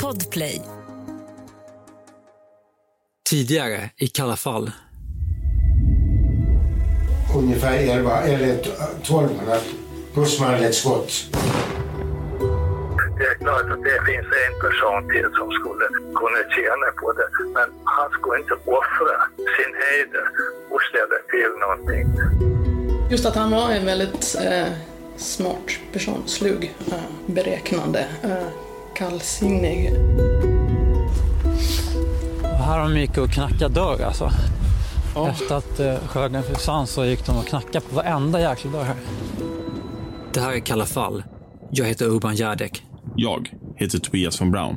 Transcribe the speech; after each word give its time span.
Podplay. 0.00 0.62
Tidigare 3.30 3.90
i 3.96 4.06
Kalla 4.06 4.36
fall. 4.36 4.70
Ungefär 7.36 7.78
11 7.78 8.22
eller 8.22 8.54
1200 8.54 9.56
pussmanligt 10.14 10.74
skott. 10.74 11.12
Det 13.18 13.24
är 13.26 13.34
klart 13.34 13.70
att 13.70 13.82
det 13.82 14.00
finns 14.06 14.26
en 14.46 14.54
person 14.60 15.08
till 15.08 15.28
som 15.38 15.50
skulle 15.50 15.86
kunna 16.20 16.42
tjäna 16.54 16.88
på 17.00 17.12
det. 17.12 17.28
Men 17.54 17.68
han 17.84 18.10
skulle 18.10 18.40
inte 18.40 18.54
offra 18.54 19.16
sin 19.56 19.72
heder 19.82 20.26
och 20.70 20.80
ställa 20.90 21.18
till 21.30 21.52
någonting. 21.60 22.06
Just 23.10 23.26
att 23.26 23.34
han 23.34 23.50
var 23.50 23.70
en 23.70 23.86
väldigt 23.86 24.36
eh, 24.44 24.72
smart 25.20 25.80
person, 25.92 26.22
slug, 26.26 26.74
eh, 26.92 26.94
beräknande, 27.26 28.06
eh, 28.22 28.48
kallsinnig. 28.94 29.92
Och 32.42 32.66
här 32.66 32.78
de 32.78 33.00
gick 33.00 33.18
och 33.18 33.30
knackade 33.30 33.74
dörr 33.74 34.02
alltså. 34.02 34.30
Efter 35.30 35.54
att 35.54 35.80
eh, 35.80 35.94
skörden 36.08 36.42
försvann 36.42 36.86
så 36.86 37.04
gick 37.04 37.26
de 37.26 37.36
och 37.36 37.46
knackade 37.46 37.80
på 37.80 37.96
varenda 37.96 38.40
jäkla 38.40 38.70
dörr 38.70 38.84
här. 38.84 38.96
Det 40.32 40.40
här 40.40 40.52
är 40.52 40.60
Kalla 40.60 40.86
fall. 40.86 41.22
Jag 41.70 41.86
heter 41.86 42.06
Urban 42.06 42.34
Järdek. 42.34 42.82
Jag 43.16 43.50
heter 43.76 43.98
Tobias 43.98 44.40
von 44.40 44.50
Braun. 44.50 44.76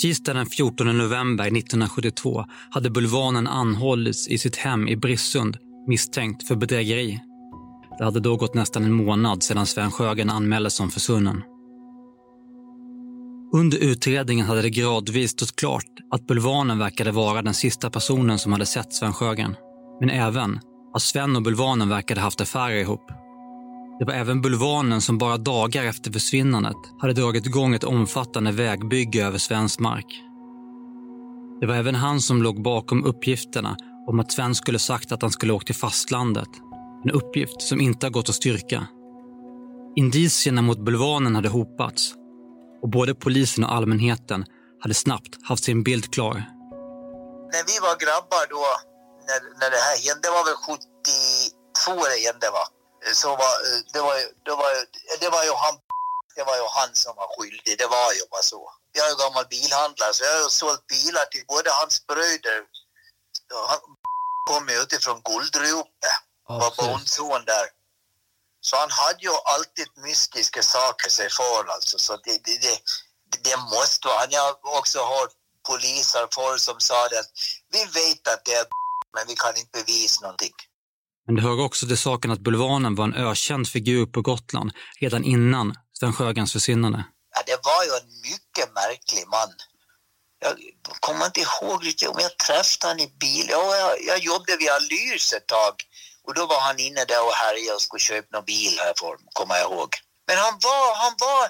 Tisdag 0.00 0.34
den 0.34 0.46
14 0.46 0.98
november 0.98 1.44
1972 1.44 2.44
hade 2.70 2.90
Bulvanen 2.90 3.46
anhållits 3.46 4.28
i 4.28 4.38
sitt 4.38 4.56
hem 4.56 4.88
i 4.88 4.96
Brissund 4.96 5.56
misstänkt 5.86 6.48
för 6.48 6.56
bedrägeri. 6.56 7.20
Det 7.98 8.04
hade 8.04 8.20
då 8.20 8.36
gått 8.36 8.54
nästan 8.54 8.84
en 8.84 8.92
månad 8.92 9.42
sedan 9.42 9.66
Sven 9.66 9.90
Sjögren 9.90 10.30
anmäldes 10.30 10.74
som 10.74 10.90
försvunnen. 10.90 11.42
Under 13.54 13.78
utredningen 13.78 14.46
hade 14.46 14.62
det 14.62 14.70
gradvis 14.70 15.30
stått 15.30 15.56
klart 15.56 15.84
att 16.10 16.26
Bulvanen 16.26 16.78
verkade 16.78 17.12
vara 17.12 17.42
den 17.42 17.54
sista 17.54 17.90
personen 17.90 18.38
som 18.38 18.52
hade 18.52 18.66
sett 18.66 18.92
Sven 18.92 19.12
Sjögren. 19.12 19.56
Men 20.00 20.10
även 20.10 20.60
att 20.94 21.02
Sven 21.02 21.36
och 21.36 21.42
Bulvanen 21.42 21.88
verkade 21.88 22.20
haft 22.20 22.40
affärer 22.40 22.76
ihop. 22.76 23.10
Det 23.98 24.04
var 24.04 24.12
även 24.14 24.42
Bulvanen 24.42 25.00
som 25.00 25.18
bara 25.18 25.36
dagar 25.36 25.84
efter 25.84 26.12
försvinnandet 26.12 26.76
hade 27.00 27.12
dragit 27.12 27.46
igång 27.46 27.74
ett 27.74 27.84
omfattande 27.84 28.52
vägbygge 28.52 29.26
över 29.26 29.38
svensk 29.38 29.80
mark. 29.80 30.22
Det 31.60 31.66
var 31.66 31.74
även 31.74 31.94
han 31.94 32.20
som 32.20 32.42
låg 32.42 32.62
bakom 32.62 33.04
uppgifterna 33.04 33.76
om 34.06 34.20
att 34.20 34.32
Sven 34.32 34.54
skulle 34.54 34.78
sagt 34.78 35.12
att 35.12 35.22
han 35.22 35.30
skulle 35.30 35.52
åka 35.52 35.64
till 35.64 35.74
fastlandet. 35.74 36.48
En 37.04 37.10
uppgift 37.10 37.62
som 37.62 37.80
inte 37.80 38.06
har 38.06 38.10
gått 38.10 38.28
att 38.28 38.34
styrka. 38.34 38.86
Indicierna 39.96 40.62
mot 40.62 40.84
Bulvanen 40.84 41.34
hade 41.34 41.48
hopats 41.48 42.14
och 42.82 42.88
både 42.88 43.14
polisen 43.14 43.64
och 43.64 43.74
allmänheten 43.74 44.44
hade 44.80 44.94
snabbt 44.94 45.38
haft 45.42 45.64
sin 45.64 45.82
bild 45.82 46.12
klar. 46.14 46.34
När 47.52 47.64
vi 47.66 47.78
var 47.86 47.96
grabbar 48.04 48.44
då, 48.50 48.64
när, 49.28 49.40
när 49.60 49.70
det 49.70 49.82
här 49.86 49.96
hände, 50.06 50.28
det 50.28 50.30
var 50.30 50.44
väl 50.44 50.58
72 51.84 52.02
det 52.10 52.26
hände 52.26 52.46
va? 52.52 52.77
Så 53.14 53.28
var 53.28 53.54
det 53.92 54.00
var, 54.00 54.16
det 54.44 54.50
var, 54.50 54.72
det 55.20 55.28
var 55.28 55.44
ju 55.44 55.54
han 55.64 55.80
det 56.36 56.44
var 56.44 56.56
ju 56.56 56.66
han 56.78 56.94
som 56.94 57.16
var 57.16 57.28
skyldig, 57.36 57.78
det 57.78 57.86
var 57.86 58.12
ju 58.12 58.22
bara 58.30 58.42
så. 58.42 58.72
Jag 58.92 59.06
är 59.06 59.10
ju 59.10 59.16
gammal 59.16 59.46
bilhandlare 59.46 60.14
så 60.14 60.24
jag 60.24 60.32
har 60.32 60.42
ju 60.42 60.50
sålt 60.50 60.86
bilar 60.86 61.24
till 61.24 61.44
både 61.46 61.70
hans 61.70 62.06
bröder, 62.06 62.58
han 63.68 63.80
kom 64.48 64.68
ju 64.68 64.82
utifrån 64.82 65.22
Guldrope, 65.24 66.08
Ja, 66.48 66.58
var 66.58 66.74
bondson 66.76 67.44
där. 67.44 67.66
Så 68.60 68.76
han 68.76 68.90
hade 68.90 69.22
ju 69.22 69.30
alltid 69.44 69.88
mystiska 69.96 70.62
saker 70.62 71.10
sig 71.10 71.30
för 71.30 71.68
alltså, 71.68 71.98
så 71.98 72.16
det, 72.16 72.44
det, 72.44 72.58
det, 72.58 72.78
det 73.40 73.56
måste 73.56 74.08
vara, 74.08 74.18
han 74.18 74.34
har 74.34 74.78
också 74.78 74.98
hört 74.98 75.32
poliser 75.68 76.28
förr 76.34 76.56
som 76.56 76.80
sa 76.80 77.08
det 77.08 77.18
att 77.18 77.30
vi 77.70 77.84
vet 77.84 78.28
att 78.28 78.44
det 78.44 78.54
är 78.54 78.66
men 79.14 79.26
vi 79.26 79.36
kan 79.36 79.56
inte 79.56 79.70
bevisa 79.72 80.20
någonting. 80.20 80.54
Men 81.28 81.36
det 81.36 81.42
hör 81.42 81.60
också 81.60 81.86
till 81.86 81.98
saken 81.98 82.30
att 82.30 82.38
Bulvanen 82.40 82.94
var 82.94 83.04
en 83.04 83.14
ökänd 83.14 83.68
figur 83.68 84.06
på 84.06 84.22
Gotland 84.22 84.70
redan 85.00 85.24
innan 85.24 85.74
Sven 85.98 86.12
Sjögrens 86.12 86.52
försvinnande. 86.52 87.04
Ja, 87.34 87.42
det 87.46 87.58
var 87.68 87.84
ju 87.84 87.90
en 88.00 88.08
mycket 88.30 88.74
märklig 88.74 89.24
man. 89.36 89.50
Jag 90.44 90.54
kommer 91.00 91.26
inte 91.26 91.40
ihåg 91.40 91.86
riktigt 91.86 92.08
om 92.08 92.20
jag 92.20 92.36
träffade 92.46 92.88
han 92.90 93.00
i 93.00 93.08
bil. 93.20 93.46
Ja, 93.50 93.76
jag, 93.76 93.92
jag 94.10 94.18
jobbade 94.18 94.56
vid 94.56 94.70
Alyrs 94.70 95.32
ett 95.32 95.46
tag 95.46 95.74
och 96.26 96.34
då 96.34 96.46
var 96.46 96.60
han 96.60 96.78
inne 96.78 97.04
där 97.04 97.22
och 97.26 97.32
härjade 97.32 97.74
och 97.74 97.82
skulle 97.82 98.00
köpa 98.00 98.28
någon 98.36 98.44
bil 98.44 98.74
här 98.78 98.94
för 99.00 99.12
kommer 99.32 99.54
jag 99.54 99.66
ihåg. 99.70 99.90
Men 100.26 100.36
han 100.44 100.54
var, 100.62 100.96
han 101.04 101.14
var 101.26 101.42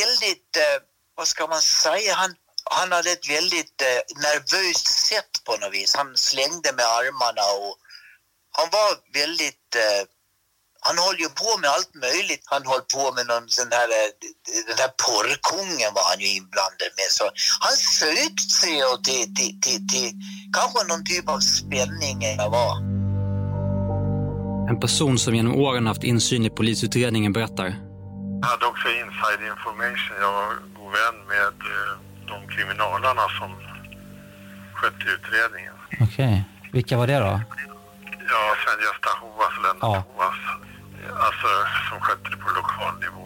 väldigt, 0.00 0.50
eh, 0.56 0.78
vad 1.16 1.28
ska 1.28 1.46
man 1.46 1.62
säga, 1.62 2.14
han, 2.14 2.34
han 2.70 2.92
hade 2.92 3.10
ett 3.10 3.28
väldigt 3.28 3.82
eh, 3.82 4.00
nervöst 4.26 4.86
sätt 5.10 5.32
på 5.44 5.52
något 5.56 5.74
vis. 5.74 5.96
Han 5.96 6.16
slängde 6.16 6.72
med 6.72 6.86
armarna 6.86 7.44
och 7.64 7.76
han 8.58 8.68
var 8.76 8.90
väldigt 9.20 9.68
eh, 9.76 10.02
han 10.86 10.96
höll 11.04 11.18
ju 11.24 11.28
på 11.42 11.50
med 11.62 11.70
allt 11.76 11.94
möjligt. 12.06 12.44
Han 12.54 12.62
höll 12.70 12.84
på 12.96 13.04
med 13.16 13.24
någon 13.32 13.48
sån 13.58 13.70
här, 13.78 13.88
eh, 13.98 14.10
den 14.70 14.78
här 14.82 14.92
porrkungen 15.04 15.90
var 15.96 16.04
han 16.10 16.20
ju 16.24 16.28
inblandad 16.38 16.92
med. 16.98 17.08
Så 17.18 17.24
han 17.64 17.74
sökte 18.00 18.52
sig 18.60 18.76
till, 19.06 19.24
till, 19.36 19.52
till, 19.64 19.80
till 19.92 20.10
kanske 20.58 20.78
någon 20.90 21.04
typ 21.12 21.26
av 21.34 21.40
spänning 21.40 22.16
eller 22.30 22.48
vad. 22.56 22.74
En 24.70 24.80
person 24.80 25.18
som 25.18 25.34
genom 25.34 25.54
åren 25.66 25.86
haft 25.86 26.04
insyn 26.04 26.44
i 26.44 26.50
polisutredningen 26.50 27.32
berättar. 27.32 27.66
Jag 28.42 28.48
hade 28.48 28.66
också 28.66 28.88
inside 28.88 29.40
information. 29.52 30.16
Jag 30.20 30.32
var 30.32 30.48
god 30.78 30.92
vän 30.98 31.16
med 31.34 31.54
eh, 31.72 31.90
de 32.30 32.36
kriminalarna 32.54 33.24
som 33.38 33.50
skötte 34.74 35.04
utredningen. 35.16 35.74
Okej. 36.00 36.44
Vilka 36.72 36.96
var 36.96 37.06
det 37.06 37.18
då? 37.18 37.40
Ja, 38.32 38.42
Sven-Gösta 38.64 39.10
Hovas, 39.20 39.54
Lennart 39.62 39.82
Ja. 39.82 40.04
Hovas. 40.08 40.38
Alltså 41.26 41.48
som 41.88 42.00
skötte 42.00 42.30
det 42.30 42.36
på 42.36 42.50
lokal 42.60 42.94
nivå. 43.00 43.24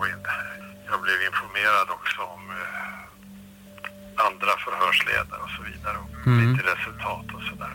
Jag 0.91 1.01
blev 1.03 1.19
informerad 1.23 1.89
också 1.91 2.21
om 2.23 2.43
eh, 2.51 4.27
andra 4.27 4.53
förhörsledare 4.65 5.41
och 5.47 5.51
så 5.57 5.63
vidare. 5.71 5.97
Och 5.99 6.27
lite 6.43 6.63
resultat 6.73 7.27
och 7.37 7.43
sådär. 7.51 7.73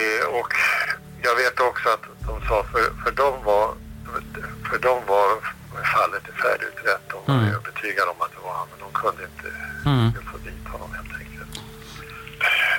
Eh, 0.00 0.26
och 0.38 0.52
jag 1.26 1.34
vet 1.36 1.60
också 1.60 1.88
att 1.88 2.04
de 2.26 2.34
sa 2.48 2.64
för, 2.72 2.84
för 3.04 3.10
dem 3.10 3.44
var 3.44 3.74
för 4.70 4.78
dem 4.78 5.00
var 5.06 5.28
fallet 5.94 6.22
färdigutrett. 6.42 7.04
De 7.10 7.18
var 7.26 7.34
Mm. 7.42 7.54
övertygade 7.54 8.10
om 8.10 8.20
att 8.22 8.32
det 8.36 8.42
var 8.48 8.54
han, 8.54 8.66
men 8.70 8.78
de 8.84 8.92
kunde 9.02 9.22
inte 9.30 9.48
Mm. 9.90 10.12
få 10.32 10.36
dit 10.38 10.68
honom 10.72 10.90
helt 10.94 11.14
enkelt. 11.20 11.52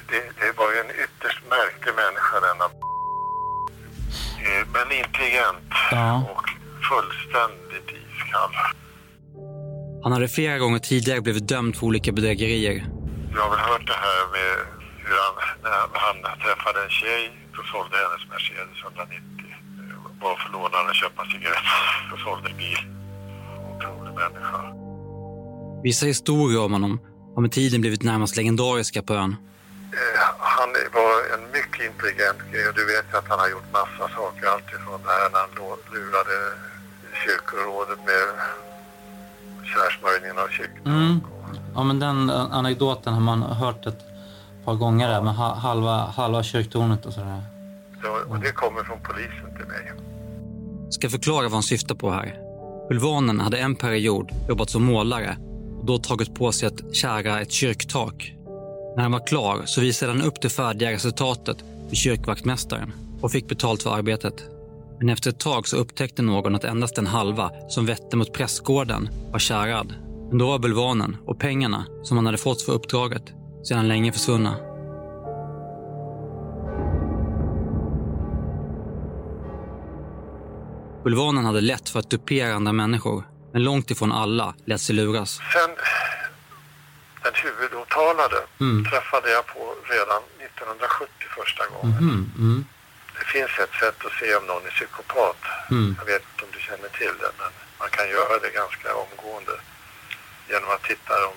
Det, 0.09 0.22
det 0.42 0.52
var 0.58 0.72
ju 0.72 0.80
en 0.80 0.92
ytterst 1.04 1.42
märklig 1.50 1.94
människa 1.96 2.38
Eh, 2.38 2.56
Men 4.78 4.98
intelligent 4.98 5.72
Ja. 5.92 6.24
och 6.36 6.46
fullständigt 6.90 7.90
iskall. 7.90 8.54
Han 10.04 10.12
hade 10.12 10.28
flera 10.28 10.58
gånger 10.58 10.80
tidigare 10.80 11.22
blivit 11.22 11.48
dömd 11.48 11.76
för 11.76 11.86
olika 11.86 12.12
bedrägerier. 12.12 12.86
Jag 13.36 13.42
har 13.42 13.50
väl 13.50 13.60
hört 13.60 13.88
det 13.88 14.00
här 14.08 14.22
med 14.36 14.52
hur 15.06 15.16
han, 15.26 15.36
när 15.64 16.00
han 16.32 16.40
träffade 16.40 16.84
en 16.84 16.90
tjej 16.90 17.24
och 17.60 17.66
sålde 17.72 17.96
hennes 18.04 18.24
Mercedes 18.32 18.78
190. 18.84 19.18
eh, 19.48 20.22
Bara 20.22 20.36
för 20.38 20.46
att 20.46 20.51
låna 20.54 20.78
den 20.78 20.88
och 20.90 20.96
köpa 20.96 21.22
cigaretter 21.25 22.13
och 22.13 22.19
sålde 22.19 22.50
bil. 22.57 22.81
Otrolig 23.75 24.13
människa. 24.22 24.60
Vissa 25.84 26.06
historier 26.06 26.62
om 26.66 26.74
honom 26.74 27.00
har 27.36 27.42
med 27.42 27.51
tiden 27.51 27.81
blivit 27.81 28.04
närmast 28.04 28.38
legendariska 28.38 29.01
på 29.01 29.13
ön. 29.13 29.36
Eh, 29.94 30.24
Han 30.39 30.69
var 30.94 31.13
en 31.34 31.44
mycket 31.57 31.81
intelligent 31.92 32.39
grej 32.51 32.68
och 32.69 32.75
du 32.75 32.86
vet 32.94 33.06
ju 33.12 33.18
att 33.18 33.28
han 33.30 33.39
har 33.39 33.50
gjort 33.50 33.72
massa 33.74 34.06
saker. 34.16 34.48
Alltifrån 34.56 35.00
det 35.06 35.12
här 35.19 35.30
när 35.34 35.39
han 35.39 35.51
lurade 35.94 36.38
kyrkorådet 37.24 38.00
med 38.10 38.25
kärsmörjningen 39.74 40.38
av 40.44 40.48
kyrkan. 40.48 40.86
Mm. 40.86 41.19
Ja, 41.75 41.84
men 41.84 42.00
den 42.00 42.30
anekdoten 42.30 43.13
har 43.13 43.22
man 43.22 43.42
hört 43.44 43.86
ett 43.86 44.00
par 44.66 44.74
gånger 44.75 45.07
där 45.10 45.22
med 45.22 45.36
ha- 45.36 45.56
halva, 45.56 45.98
halva 45.98 46.44
kyrktornet 46.44 47.06
och 47.06 47.13
sådär. 47.13 47.42
Så, 48.04 48.31
och 48.34 48.39
det 48.39 48.51
kommer 48.51 48.84
från 48.84 49.00
polisen 49.04 49.56
till 49.57 49.66
mig. 49.68 49.92
Ska 50.89 51.10
förklara 51.10 51.44
vad 51.44 51.51
han 51.54 51.63
syftar 51.63 51.95
på 51.95 52.12
här. 52.12 52.36
Bulvanen 52.89 53.39
hade 53.39 53.57
en 53.57 53.75
period 53.75 54.31
jobbat 54.50 54.69
som 54.69 54.84
målare 54.84 55.38
och 55.80 55.86
då 55.86 55.98
tagit 55.98 56.36
på 56.36 56.51
sig 56.51 56.68
att 56.68 56.95
kära 56.95 57.42
ett 57.42 57.51
kyrktak. 57.51 58.34
När 58.98 59.04
han 59.04 59.12
var 59.12 59.28
klar 59.28 59.62
så 59.66 59.82
visade 59.82 60.12
han 60.12 60.22
upp 60.22 60.42
det 60.42 60.50
färdiga 60.50 60.92
resultatet 60.92 61.58
för 61.90 61.96
kyrkvaktmästaren. 61.96 62.94
och 63.22 63.32
fick 63.32 63.48
betalt 63.48 63.84
för 63.84 63.96
arbetet. 63.96 64.34
Men 65.00 65.10
efter 65.10 65.30
ett 65.30 65.40
tag 65.40 65.68
så 65.68 65.78
upptäckte 65.78 66.22
någon 66.22 66.56
att 66.56 66.64
endast 66.64 66.96
den 66.96 67.08
halva 67.08 67.52
som 67.70 67.86
vette 67.86 68.18
mot 68.18 68.34
prästgården 68.34 69.10
var 69.32 69.40
kärad. 69.40 69.94
Men 70.30 70.38
då 70.38 70.48
var 70.48 70.60
bulvanen 70.60 71.18
och 71.26 71.40
pengarna 71.40 71.86
som 72.04 72.18
han 72.18 72.26
hade 72.26 72.38
fått 72.38 72.62
för 72.62 72.74
uppdraget 72.74 73.24
sedan 73.64 73.88
länge 73.88 74.12
försvunna. 74.12 74.56
Bulvanen 81.04 81.46
hade 81.46 81.62
lätt 81.62 81.90
för 81.90 82.00
att 82.00 82.10
dupera 82.10 82.54
andra 82.54 82.74
människor, 82.74 83.24
men 83.54 83.64
långt 83.64 83.92
ifrån 83.92 84.12
alla 84.12 84.56
lät 84.66 84.82
sig 84.82 84.96
luras. 84.96 85.40
Sen 85.54 85.76
den 87.27 87.41
huvudåtalade 87.44 88.41
Mm. 88.59 88.85
träffade 88.89 89.31
jag 89.31 89.45
på 89.47 89.75
redan 89.83 90.21
1970 90.39 91.27
första 91.39 91.65
gången. 91.68 91.97
Mm, 92.38 92.65
Det 93.19 93.25
finns 93.25 93.59
ett 93.59 93.74
sätt 93.79 94.06
att 94.06 94.12
se 94.19 94.35
om 94.35 94.45
någon 94.45 94.65
är 94.65 94.69
psykopat. 94.69 95.38
Mm. 95.71 95.95
Jag 96.00 96.06
vet 96.06 96.21
inte 96.31 96.44
om 96.45 96.51
du 96.51 96.59
känner 96.59 96.89
till 96.89 97.13
det, 97.21 97.31
men 97.39 97.51
man 97.79 97.89
kan 97.89 98.09
göra 98.09 98.39
det 98.39 98.50
ganska 98.50 98.95
omgående 98.95 99.51
genom 100.50 100.69
att 100.69 100.83
titta 100.83 101.21
dem, 101.21 101.33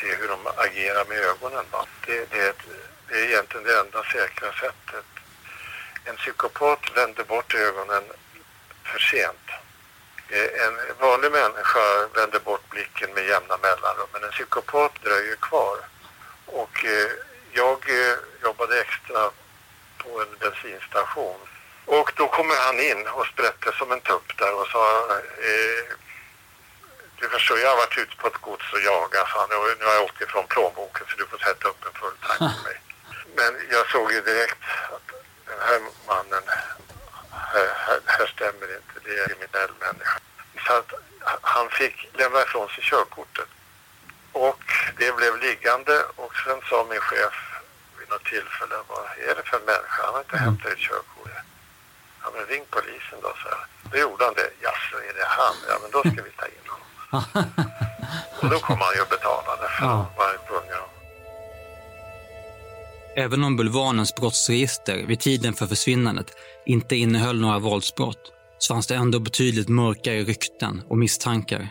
se 0.00 0.14
hur 0.14 0.28
de 0.28 0.38
agerar 0.56 1.04
med 1.04 1.18
ögonen. 1.18 1.64
Va? 1.70 1.86
Det, 2.06 2.30
det, 2.30 2.38
är 2.46 2.50
ett, 2.50 2.62
det 3.08 3.14
är 3.14 3.24
egentligen 3.24 3.66
det 3.66 3.80
enda 3.80 4.02
säkra 4.02 4.52
sättet. 4.52 5.04
En 6.04 6.16
psykopat 6.16 6.80
vänder 6.96 7.24
bort 7.24 7.54
ögonen 7.54 8.04
för 8.84 8.98
sent. 8.98 9.46
Eh, 10.28 10.66
En 10.66 10.74
vanlig 11.00 11.32
människa 11.32 12.06
vänder 12.14 12.38
bort 12.38 12.68
blicken 12.70 13.10
med 13.14 13.26
jämna 13.26 13.56
mellanrum, 13.56 14.08
men 14.12 14.24
en 14.24 14.30
psykopat 14.30 14.92
dröjer 15.02 15.36
kvar. 15.36 15.78
Och 16.46 16.84
eh, 16.84 17.10
jag 17.52 17.90
eh, 17.90 18.16
jobbade 18.42 18.80
extra 18.80 19.30
på 19.98 20.20
en 20.22 20.36
bensinstation. 20.40 21.40
Och 21.84 22.12
då 22.16 22.28
kommer 22.28 22.54
han 22.56 22.80
in 22.80 23.06
och 23.06 23.26
sprätte 23.26 23.72
som 23.72 23.92
en 23.92 24.00
tupp 24.00 24.38
där 24.38 24.54
och 24.60 24.66
sa 24.66 24.84
eh, 25.50 25.84
Du 27.20 27.28
förstår, 27.28 27.58
jag 27.58 27.68
har 27.70 27.76
varit 27.76 27.98
ute 27.98 28.16
på 28.16 28.26
ett 28.26 28.40
gods 28.40 28.72
och 28.72 28.80
jagat, 28.80 29.28
han, 29.28 29.44
och 29.44 29.66
nu 29.78 29.84
har 29.84 29.94
jag 29.94 30.04
åkt 30.04 30.20
ifrån 30.20 30.46
plånboken 30.46 31.06
så 31.08 31.16
du 31.16 31.26
får 31.26 31.38
sätta 31.38 31.68
upp 31.68 31.86
en 31.86 32.00
full 32.00 32.16
tank 32.26 32.38
på 32.38 32.62
mig. 32.68 32.80
Men 33.36 33.52
jag 33.70 33.90
såg 33.90 34.12
ju 34.12 34.20
direkt 34.20 34.62
att 34.92 35.08
den 35.46 35.58
här 35.60 35.80
mannen, 36.06 36.42
här, 37.52 38.00
här, 38.06 38.26
stämmer 38.26 38.76
inte, 38.76 38.94
det 39.04 39.10
är 39.10 39.22
en 39.22 39.28
kriminell 39.28 39.70
människa. 39.80 40.18
Så 40.66 40.72
att 40.72 40.92
han 41.42 41.70
fick 41.70 41.96
lämna 42.12 42.42
ifrån 42.42 42.68
sig 42.68 42.84
körkortet. 42.84 43.48
Och 44.32 44.64
det 44.98 45.16
blev 45.16 45.36
liggande 45.38 46.04
och 46.16 46.32
sen 46.44 46.60
sa 46.70 46.86
min 46.90 47.00
chef 47.00 47.36
vid 47.98 48.08
något 48.10 48.24
tillfälle, 48.24 48.74
vad 48.88 49.04
är 49.28 49.34
det 49.34 49.42
för 49.50 49.60
människa? 49.60 50.02
Han 50.04 50.14
har 50.14 50.20
inte 50.20 50.36
hämtat 50.36 50.72
ett 50.72 50.78
körkort. 50.78 51.18
Ja 52.22 52.30
men 52.34 52.46
ring 52.46 52.64
polisen 52.70 53.18
då, 53.22 53.32
så 53.42 53.48
här. 53.48 53.66
Då 53.90 53.98
gjorde 53.98 54.24
han 54.24 54.34
det. 54.34 54.50
Jaså, 54.60 54.96
är 54.96 55.14
det 55.14 55.26
han? 55.28 55.54
Ja 55.68 55.78
men 55.82 55.90
då 55.90 56.00
ska 56.00 56.22
vi 56.22 56.30
ta 56.30 56.46
in 56.46 56.68
honom. 56.72 56.88
och 58.40 58.48
då 58.50 58.58
kom 58.60 58.80
han 58.80 58.94
ju 58.94 59.00
och 59.00 59.08
betalade 59.08 59.68
för 59.68 59.84
Ja. 59.84 60.10
han 60.18 60.38
tvungen 60.48 60.74
att 60.74 60.97
Även 63.18 63.44
om 63.44 63.56
bulvanens 63.56 64.14
brottsregister 64.14 65.04
vid 65.06 65.20
tiden 65.20 65.54
för 65.54 65.66
försvinnandet 65.66 66.26
inte 66.66 66.96
innehöll 66.96 67.40
några 67.40 67.58
våldsbrott 67.58 68.32
så 68.58 68.74
fanns 68.74 68.86
det 68.86 68.94
ändå 68.94 69.18
betydligt 69.18 69.68
mörkare 69.68 70.22
rykten 70.22 70.82
och 70.88 70.98
misstankar. 70.98 71.68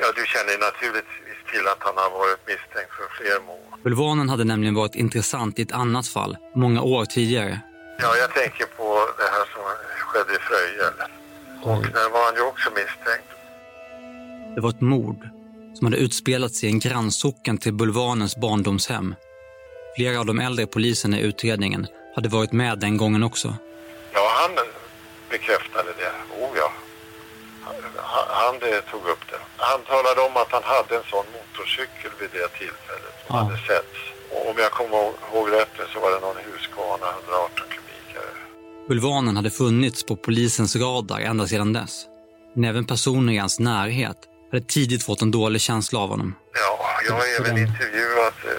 Ja, 0.00 0.06
du 0.16 0.24
känner 0.26 0.58
naturligtvis 0.58 1.38
till 1.52 1.66
att 1.72 1.78
han 1.78 1.96
har 1.96 2.10
varit 2.10 2.40
misstänkt 2.46 2.92
för 2.98 3.08
fler 3.18 3.46
mord. 3.46 3.82
Bulvanen 3.84 4.28
hade 4.28 4.44
nämligen 4.44 4.74
varit 4.74 4.94
intressant 4.94 5.58
i 5.58 5.62
ett 5.62 5.72
annat 5.72 6.08
fall 6.08 6.36
många 6.54 6.82
år 6.82 7.04
tidigare. 7.04 7.60
Ja, 7.98 8.16
jag 8.16 8.34
tänker 8.34 8.66
på 8.76 9.08
det 9.18 9.28
här 9.34 9.44
som 9.54 9.62
skedde 10.08 10.32
i 10.32 10.38
Fröjel. 10.48 10.94
Och 11.62 11.92
där 11.92 12.10
var 12.10 12.24
han 12.24 12.34
ju 12.34 12.42
också 12.42 12.70
misstänkt. 12.70 13.30
Det 14.54 14.60
var 14.60 14.70
ett 14.70 14.80
mord 14.80 15.28
som 15.74 15.86
hade 15.86 15.96
utspelats 15.96 16.64
i 16.64 16.66
en 16.66 16.78
grannsocken 16.78 17.58
till 17.58 17.74
bulvanens 17.74 18.36
barndomshem. 18.36 19.14
Flera 19.96 20.18
av 20.20 20.26
de 20.26 20.38
äldre 20.38 20.66
poliserna 20.66 21.18
i 21.18 21.22
utredningen 21.22 21.86
hade 22.14 22.28
varit 22.28 22.52
med 22.52 22.78
den 22.78 22.96
gången 22.96 23.22
också. 23.22 23.56
Ja, 24.14 24.30
han 24.40 24.50
bekräftade 25.30 25.88
det. 25.98 26.12
Oh 26.44 26.50
ja. 26.56 26.72
Han, 27.96 28.24
han 28.28 28.54
eh, 28.54 28.80
tog 28.90 29.00
upp 29.12 29.24
det. 29.30 29.38
Han 29.56 29.80
talade 29.82 30.20
om 30.20 30.36
att 30.36 30.52
han 30.52 30.62
hade 30.64 30.96
en 30.96 31.02
sån 31.10 31.24
motorcykel 31.36 32.10
vid 32.20 32.28
det 32.32 32.48
tillfället 32.58 33.14
som 33.26 33.36
Ja. 33.36 33.42
hade 33.42 33.56
setts. 33.56 33.98
Och 34.32 34.50
om 34.50 34.54
jag 34.58 34.70
kommer 34.72 34.96
ihåg- 34.98 35.52
rätt 35.52 35.74
så 35.92 36.00
var 36.00 36.10
det 36.10 36.20
någon 36.20 36.36
Husqvarna 36.36 37.06
118 37.26 37.66
kubikare. 37.74 38.30
Bulvanen 38.88 39.36
hade 39.36 39.50
funnits 39.50 40.06
på 40.06 40.16
polisens 40.16 40.76
radar 40.76 41.20
ända 41.20 41.46
sedan 41.46 41.72
dess. 41.72 42.04
Men 42.54 42.64
även 42.70 42.84
personer 42.86 43.32
i 43.32 43.36
hans 43.38 43.58
närhet 43.58 44.16
hade 44.52 44.64
tidigt 44.64 45.02
fått 45.02 45.22
en 45.22 45.30
dålig 45.30 45.60
känsla 45.60 45.98
av 46.00 46.08
honom. 46.08 46.34
Ja, 46.54 46.78
jag 47.08 47.14
har 47.14 47.24
även 47.40 47.58
intervjuat 47.58 48.34
eh, 48.44 48.50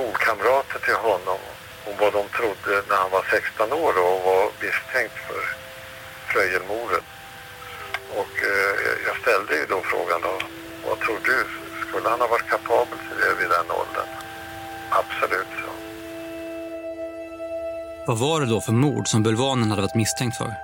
skolkamrater 0.00 0.78
till 0.86 1.00
honom 1.08 1.40
om 1.88 1.94
vad 2.00 2.12
de 2.12 2.24
trodde 2.38 2.72
när 2.88 2.96
han 2.96 3.10
var 3.10 3.24
16 3.30 3.72
år 3.72 3.94
och 4.04 4.18
var 4.28 4.44
misstänkt 4.62 5.16
för 5.26 5.40
Fröjelmordet. 6.30 7.06
Och 8.20 8.34
eh, 8.52 8.74
jag 9.06 9.16
ställde 9.22 9.52
ju 9.60 9.66
då 9.66 9.80
frågan 9.92 10.20
då, 10.28 10.34
vad 10.88 10.98
tror 11.00 11.18
du, 11.24 11.38
skulle 11.88 12.08
han 12.08 12.20
ha 12.20 12.28
varit 12.28 12.48
kapabel 12.48 12.98
till 13.06 13.18
det 13.22 13.34
vid 13.40 13.50
den 13.56 13.68
åldern? 13.80 14.10
Absolut, 15.00 15.52
så. 15.62 15.70
Vad 18.06 18.18
var 18.18 18.40
det 18.40 18.46
då 18.46 18.60
för 18.60 18.72
mord 18.72 19.08
som 19.08 19.22
bulvanen 19.22 19.70
hade 19.70 19.82
varit 19.82 19.94
misstänkt 19.94 20.36
för? 20.36 20.54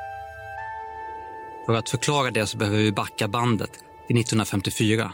För 1.66 1.74
att 1.74 1.88
förklara 1.90 2.30
det 2.30 2.46
så 2.46 2.56
behöver 2.56 2.78
vi 2.78 2.92
backa 2.92 3.28
bandet 3.28 3.72
till 4.06 4.20
1954. 4.20 5.12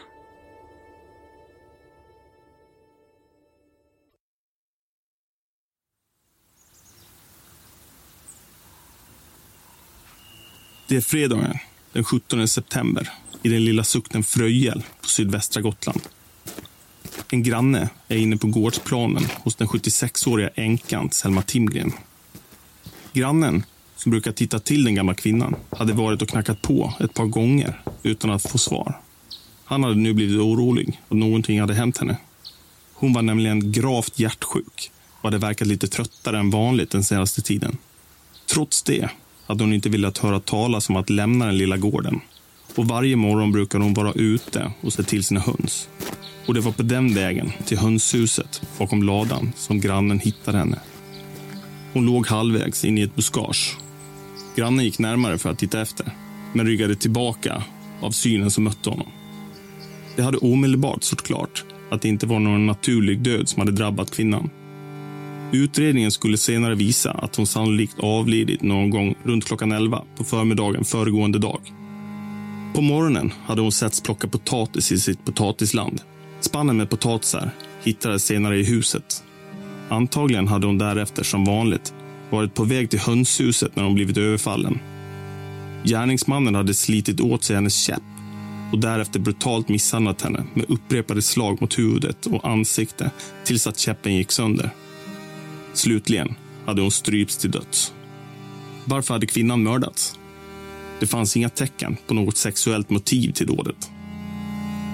Det 10.87 10.97
är 10.97 11.01
fredagen 11.01 11.59
den 11.93 12.05
17 12.05 12.49
september 12.49 13.13
i 13.43 13.49
den 13.49 13.65
lilla 13.65 13.85
sukten 13.85 14.23
Fröjel 14.23 14.83
på 15.01 15.09
sydvästra 15.09 15.63
Gotland. 15.63 16.01
En 17.31 17.43
granne 17.43 17.89
är 18.09 18.17
inne 18.17 18.37
på 18.37 18.47
gårdsplanen 18.47 19.23
hos 19.35 19.55
den 19.55 19.69
76-åriga 19.69 20.49
änkan 20.55 21.11
Selma 21.11 21.43
Timgren. 21.43 21.93
Grannen, 23.13 23.65
som 23.97 24.11
brukar 24.11 24.33
titta 24.33 24.59
till 24.59 24.85
den 24.85 24.95
gamla 24.95 25.15
kvinnan, 25.15 25.57
hade 25.71 25.93
varit 25.93 26.23
och 26.23 26.29
knackat 26.29 26.63
på 26.63 26.93
ett 27.01 27.15
par 27.15 27.27
gånger 27.27 27.83
utan 28.03 28.31
att 28.31 28.51
få 28.51 28.59
svar. 28.59 29.01
Han 29.65 29.83
hade 29.83 29.95
nu 29.95 30.13
blivit 30.13 30.41
orolig 30.41 31.01
och 31.09 31.17
någonting 31.17 31.61
hade 31.61 31.75
hänt 31.75 31.99
henne. 31.99 32.17
Hon 32.93 33.13
var 33.13 33.23
nämligen 33.23 33.73
gravt 33.73 34.19
hjärtsjuk 34.19 34.91
och 35.21 35.25
hade 35.25 35.39
verkat 35.39 35.69
lite 35.69 35.89
tröttare 35.89 36.39
än 36.39 36.51
vanligt 36.51 36.91
den 36.91 37.05
senaste 37.05 37.43
tiden. 37.43 37.77
Trots 38.47 38.83
det 38.83 39.09
hade 39.53 39.65
hon 39.65 39.73
inte 39.73 39.89
velat 39.89 40.19
höra 40.19 40.41
talas 40.41 40.89
om 40.89 40.97
att 40.97 41.11
lämna 41.11 41.47
den 41.47 41.59
lilla 41.59 41.77
gården. 41.77 42.21
Och 42.75 42.89
varje 42.89 43.17
morgon 43.17 43.53
brukar 43.53 43.79
hon 43.79 43.95
vara 43.95 44.13
ute 44.13 44.73
och 44.81 44.93
se 44.93 45.03
till 45.03 45.25
sina 45.25 45.41
höns. 45.41 45.89
Och 46.47 46.55
det 46.55 46.61
var 46.61 46.73
på 46.73 46.83
den 46.83 47.15
vägen 47.15 47.53
till 47.67 47.79
hönshuset 47.79 48.63
bakom 48.79 49.03
ladan 49.03 49.53
som 49.57 49.81
grannen 49.81 50.19
hittade 50.19 50.59
henne. 50.59 50.79
Hon 51.93 52.07
låg 52.07 52.27
halvvägs 52.27 52.85
in 52.85 52.99
i 52.99 53.03
ett 53.03 53.17
buskage. 53.17 53.77
Grannen 54.57 54.85
gick 54.85 54.99
närmare 54.99 55.39
för 55.39 55.51
att 55.51 55.59
titta 55.59 55.81
efter, 55.81 56.07
men 56.53 56.67
ryggade 56.67 56.97
tillbaka 56.97 57.63
av 58.01 58.11
synen 58.11 58.51
som 58.51 58.65
mötte 58.65 58.91
honom. 58.91 59.09
Det 60.17 60.23
hade 60.23 60.39
omedelbart 60.39 61.03
stått 61.03 61.23
klart 61.23 61.65
att 61.91 62.03
det 62.03 62.09
inte 62.09 62.27
var 62.27 62.41
någon 62.41 62.67
naturlig 62.67 63.19
död 63.19 63.49
som 63.49 63.61
hade 63.61 63.73
drabbat 63.73 64.11
kvinnan. 64.11 64.51
Utredningen 65.53 66.11
skulle 66.11 66.37
senare 66.37 66.75
visa 66.75 67.11
att 67.11 67.37
hon 67.37 67.47
sannolikt 67.47 67.99
avlidit 67.99 68.63
någon 68.63 68.91
gång 68.91 69.15
runt 69.23 69.45
klockan 69.45 69.73
11 69.73 70.03
på 70.17 70.25
förmiddagen 70.25 70.85
föregående 70.85 71.39
dag. 71.39 71.61
På 72.75 72.81
morgonen 72.81 73.33
hade 73.47 73.61
hon 73.61 73.73
setts 73.73 74.01
plocka 74.01 74.29
potatis 74.29 74.93
i 74.93 74.99
sitt 74.99 75.25
potatisland. 75.25 76.01
Spannen 76.41 76.77
med 76.77 76.91
potatisar 76.91 77.51
hittades 77.83 78.25
senare 78.25 78.59
i 78.59 78.65
huset. 78.65 79.25
Antagligen 79.89 80.49
hade 80.49 80.67
hon 80.67 80.79
därefter 80.79 81.23
som 81.23 81.45
vanligt 81.45 81.95
varit 82.31 82.55
på 82.55 82.65
väg 82.65 82.91
till 82.91 83.01
hönshuset 83.01 83.77
när 83.77 83.85
hon 83.85 83.95
blivit 83.95 84.17
överfallen. 84.17 84.79
Gärningsmannen 85.85 86.55
hade 86.55 86.75
slitit 86.75 87.21
åt 87.21 87.45
sig 87.45 87.57
hennes 87.57 87.75
käpp 87.75 88.03
och 88.73 88.79
därefter 88.79 89.21
brutalt 89.21 89.69
misshandlat 89.69 90.23
henne 90.23 90.45
med 90.55 90.65
upprepade 90.69 91.23
slag 91.23 91.61
mot 91.61 91.79
huvudet 91.79 92.27
och 92.27 92.49
ansikte 92.49 93.11
tills 93.45 93.67
att 93.67 93.79
käppen 93.79 94.15
gick 94.15 94.33
sönder. 94.33 94.71
Slutligen 95.75 96.35
hade 96.67 96.83
hon 96.83 96.91
strypts 96.91 97.37
till 97.37 97.51
döds. 97.51 97.93
Varför 98.85 99.15
hade 99.15 99.27
kvinnan 99.27 99.63
mördats? 99.63 100.19
Det 101.01 101.07
fanns 101.07 101.37
inga 101.37 101.49
tecken 101.49 101.97
på 102.07 102.15
något 102.15 102.37
sexuellt 102.37 102.91
motiv 102.91 103.33
till 103.33 103.47
dådet. 103.47 103.91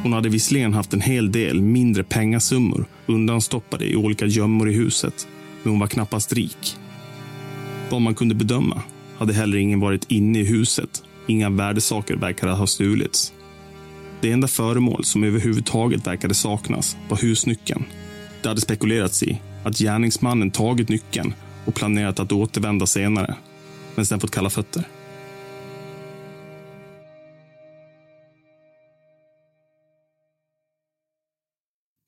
Hon 0.02 0.12
hade 0.12 0.28
visserligen 0.28 0.74
haft 0.74 0.92
en 0.92 1.00
hel 1.00 1.32
del 1.32 1.62
mindre 1.62 2.04
pengasummor 2.04 2.86
undanstoppade 3.06 3.84
i 3.84 3.96
olika 3.96 4.26
gömmor 4.26 4.70
i 4.70 4.72
huset, 4.72 5.28
men 5.62 5.70
hon 5.70 5.80
var 5.80 5.86
knappast 5.86 6.32
rik. 6.32 6.76
Vad 7.90 8.00
man 8.00 8.14
kunde 8.14 8.34
bedöma 8.34 8.82
hade 9.18 9.32
heller 9.32 9.58
ingen 9.58 9.80
varit 9.80 10.10
inne 10.10 10.40
i 10.40 10.44
huset. 10.44 11.02
Inga 11.26 11.50
värdesaker 11.50 12.16
verkade 12.16 12.52
ha 12.52 12.66
stulits. 12.66 13.32
Det 14.20 14.32
enda 14.32 14.48
föremål 14.48 15.04
som 15.04 15.24
överhuvudtaget 15.24 16.06
verkade 16.06 16.34
saknas 16.34 16.96
var 17.08 17.16
husnyckeln. 17.16 17.84
Det 18.42 18.48
hade 18.48 18.60
spekulerats 18.60 19.22
i 19.22 19.40
att 19.64 19.78
gärningsmannen 19.78 20.50
tagit 20.50 20.88
nyckeln 20.88 21.34
och 21.64 21.74
planerat 21.74 22.20
att 22.20 22.32
återvända 22.32 22.86
senare, 22.86 23.36
men 23.94 24.06
sen 24.06 24.20
fått 24.20 24.30
kalla 24.30 24.50
fötter. 24.50 24.84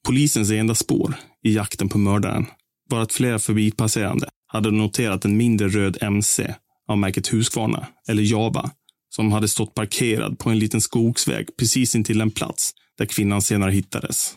Polisens 0.06 0.50
enda 0.50 0.74
spår 0.74 1.14
i 1.42 1.54
jakten 1.54 1.88
på 1.88 1.98
mördaren 1.98 2.46
var 2.90 3.00
att 3.00 3.12
flera 3.12 3.38
förbipasserande 3.38 4.28
hade 4.46 4.70
noterat 4.70 5.24
en 5.24 5.36
mindre 5.36 5.68
röd 5.68 5.98
MC 6.00 6.54
av 6.88 6.98
märket 6.98 7.32
Husqvarna, 7.32 7.86
eller 8.08 8.22
Java, 8.22 8.70
som 9.08 9.32
hade 9.32 9.48
stått 9.48 9.74
parkerad 9.74 10.38
på 10.38 10.50
en 10.50 10.58
liten 10.58 10.80
skogsväg 10.80 11.56
precis 11.56 11.94
intill 11.94 12.18
den 12.18 12.30
plats 12.30 12.72
där 12.98 13.06
kvinnan 13.06 13.42
senare 13.42 13.70
hittades. 13.70 14.36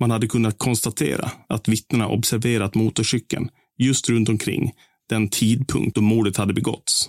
Man 0.00 0.10
hade 0.10 0.26
kunnat 0.26 0.58
konstatera 0.58 1.30
att 1.48 1.68
vittnena 1.68 2.08
observerat 2.08 2.74
motorcykeln 2.74 3.48
just 3.78 4.08
runt 4.08 4.28
omkring 4.28 4.72
den 5.08 5.28
tidpunkt 5.28 5.94
då 5.94 6.00
mordet 6.00 6.36
hade 6.36 6.54
begåtts. 6.54 7.08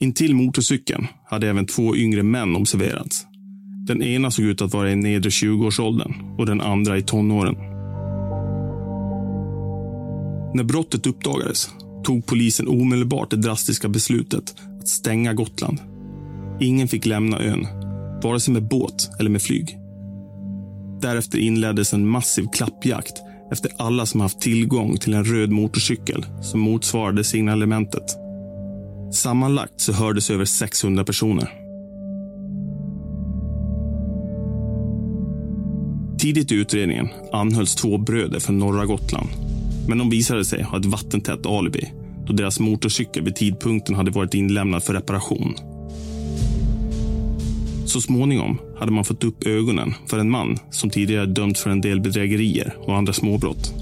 Intill 0.00 0.34
motorcykeln 0.34 1.06
hade 1.30 1.48
även 1.48 1.66
två 1.66 1.96
yngre 1.96 2.22
män 2.22 2.56
observerats. 2.56 3.26
Den 3.86 4.02
ena 4.02 4.30
såg 4.30 4.44
ut 4.44 4.62
att 4.62 4.72
vara 4.72 4.90
i 4.90 4.96
nedre 4.96 5.30
20-årsåldern 5.30 6.36
och 6.38 6.46
den 6.46 6.60
andra 6.60 6.98
i 6.98 7.02
tonåren. 7.02 7.54
När 10.54 10.64
brottet 10.64 11.06
uppdagades 11.06 11.70
tog 12.04 12.26
polisen 12.26 12.68
omedelbart 12.68 13.30
det 13.30 13.36
drastiska 13.36 13.88
beslutet 13.88 14.54
att 14.80 14.88
stänga 14.88 15.32
Gotland. 15.34 15.80
Ingen 16.60 16.88
fick 16.88 17.06
lämna 17.06 17.40
ön, 17.40 17.66
vare 18.22 18.40
sig 18.40 18.54
med 18.54 18.68
båt 18.68 19.10
eller 19.20 19.30
med 19.30 19.42
flyg. 19.42 19.81
Därefter 21.02 21.38
inleddes 21.38 21.92
en 21.92 22.08
massiv 22.08 22.46
klappjakt 22.52 23.22
efter 23.52 23.70
alla 23.76 24.06
som 24.06 24.20
haft 24.20 24.40
tillgång 24.40 24.96
till 24.96 25.14
en 25.14 25.24
röd 25.24 25.50
motorcykel 25.50 26.26
som 26.42 26.60
motsvarade 26.60 27.24
signalementet. 27.24 28.16
Sammanlagt 29.12 29.80
så 29.80 29.92
hördes 29.92 30.30
över 30.30 30.44
600 30.44 31.04
personer. 31.04 31.50
Tidigt 36.18 36.52
i 36.52 36.54
utredningen 36.54 37.08
anhölls 37.32 37.74
två 37.74 37.98
bröder 37.98 38.40
från 38.40 38.58
norra 38.58 38.86
Gotland. 38.86 39.28
Men 39.88 39.98
de 39.98 40.10
visade 40.10 40.44
sig 40.44 40.62
ha 40.62 40.78
ett 40.78 40.86
vattentätt 40.86 41.46
alibi 41.46 41.92
då 42.26 42.32
deras 42.32 42.60
motorcykel 42.60 43.24
vid 43.24 43.36
tidpunkten 43.36 43.94
hade 43.94 44.10
varit 44.10 44.34
inlämnad 44.34 44.84
för 44.84 44.94
reparation. 44.94 45.54
Så 47.92 48.00
småningom 48.00 48.58
hade 48.78 48.92
man 48.92 49.04
fått 49.04 49.24
upp 49.24 49.46
ögonen 49.46 49.94
för 50.06 50.18
en 50.18 50.30
man 50.30 50.58
som 50.70 50.90
tidigare 50.90 51.26
dömts 51.26 51.62
för 51.62 51.70
en 51.70 51.80
del 51.80 52.00
bedrägerier 52.00 52.76
och 52.78 52.96
andra 52.96 53.12
småbrott. 53.12 53.74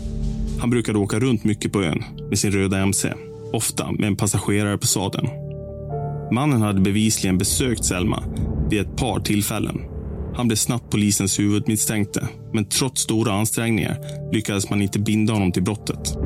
Han 0.60 0.70
brukade 0.70 0.98
åka 0.98 1.18
runt 1.18 1.44
mycket 1.44 1.72
på 1.72 1.82
ön 1.82 2.04
med 2.28 2.38
sin 2.38 2.52
röda 2.52 2.78
MC, 2.78 3.12
ofta 3.52 3.92
med 3.92 4.04
en 4.04 4.16
passagerare 4.16 4.78
på 4.78 4.86
sadeln. 4.86 5.28
Mannen 6.32 6.62
hade 6.62 6.80
bevisligen 6.80 7.38
besökt 7.38 7.84
Selma 7.84 8.24
vid 8.70 8.80
ett 8.80 8.96
par 8.96 9.20
tillfällen. 9.20 9.80
Han 10.34 10.48
blev 10.48 10.56
snabbt 10.56 10.90
polisens 10.90 11.38
huvudmisstänkte, 11.38 12.28
men 12.52 12.64
trots 12.64 13.02
stora 13.02 13.32
ansträngningar 13.32 13.96
lyckades 14.32 14.70
man 14.70 14.82
inte 14.82 14.98
binda 14.98 15.32
honom 15.32 15.52
till 15.52 15.62
brottet. 15.62 16.16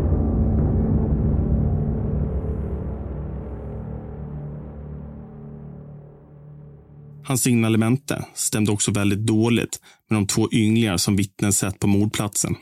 Hans 7.26 7.43
signalemente 7.43 8.25
stämde 8.35 8.73
också 8.73 8.90
väldigt 8.90 9.26
dåligt 9.26 9.81
med 10.11 10.16
de 10.16 10.26
två 10.26 10.49
ynglingar 10.52 10.97
som 10.97 11.16
vittnen 11.16 11.52
sett 11.52 11.78
på 11.78 11.87
mordplatsen. 11.87 12.57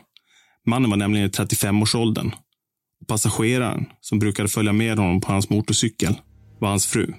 Mannen 0.67 0.91
var 0.91 0.97
nämligen 0.97 1.27
i 1.27 1.31
35-årsåldern. 1.31 2.31
Passageraren, 3.09 3.87
som 4.01 4.19
brukade 4.19 4.49
följa 4.49 4.73
med 4.73 4.99
honom 4.99 5.21
på 5.21 5.33
hans 5.33 5.51
motorcykel, 5.51 6.15
var 6.61 6.69
hans 6.69 6.87
fru. 6.87 7.13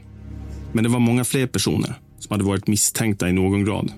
Men 0.73 0.83
det 0.83 0.89
var 0.89 0.99
många 0.99 1.23
fler 1.25 1.47
personer 1.47 1.95
som 2.19 2.31
hade 2.31 2.43
varit 2.43 2.67
misstänkta 2.67 3.29
i 3.29 3.33
någon 3.33 3.65
grad. 3.65 3.91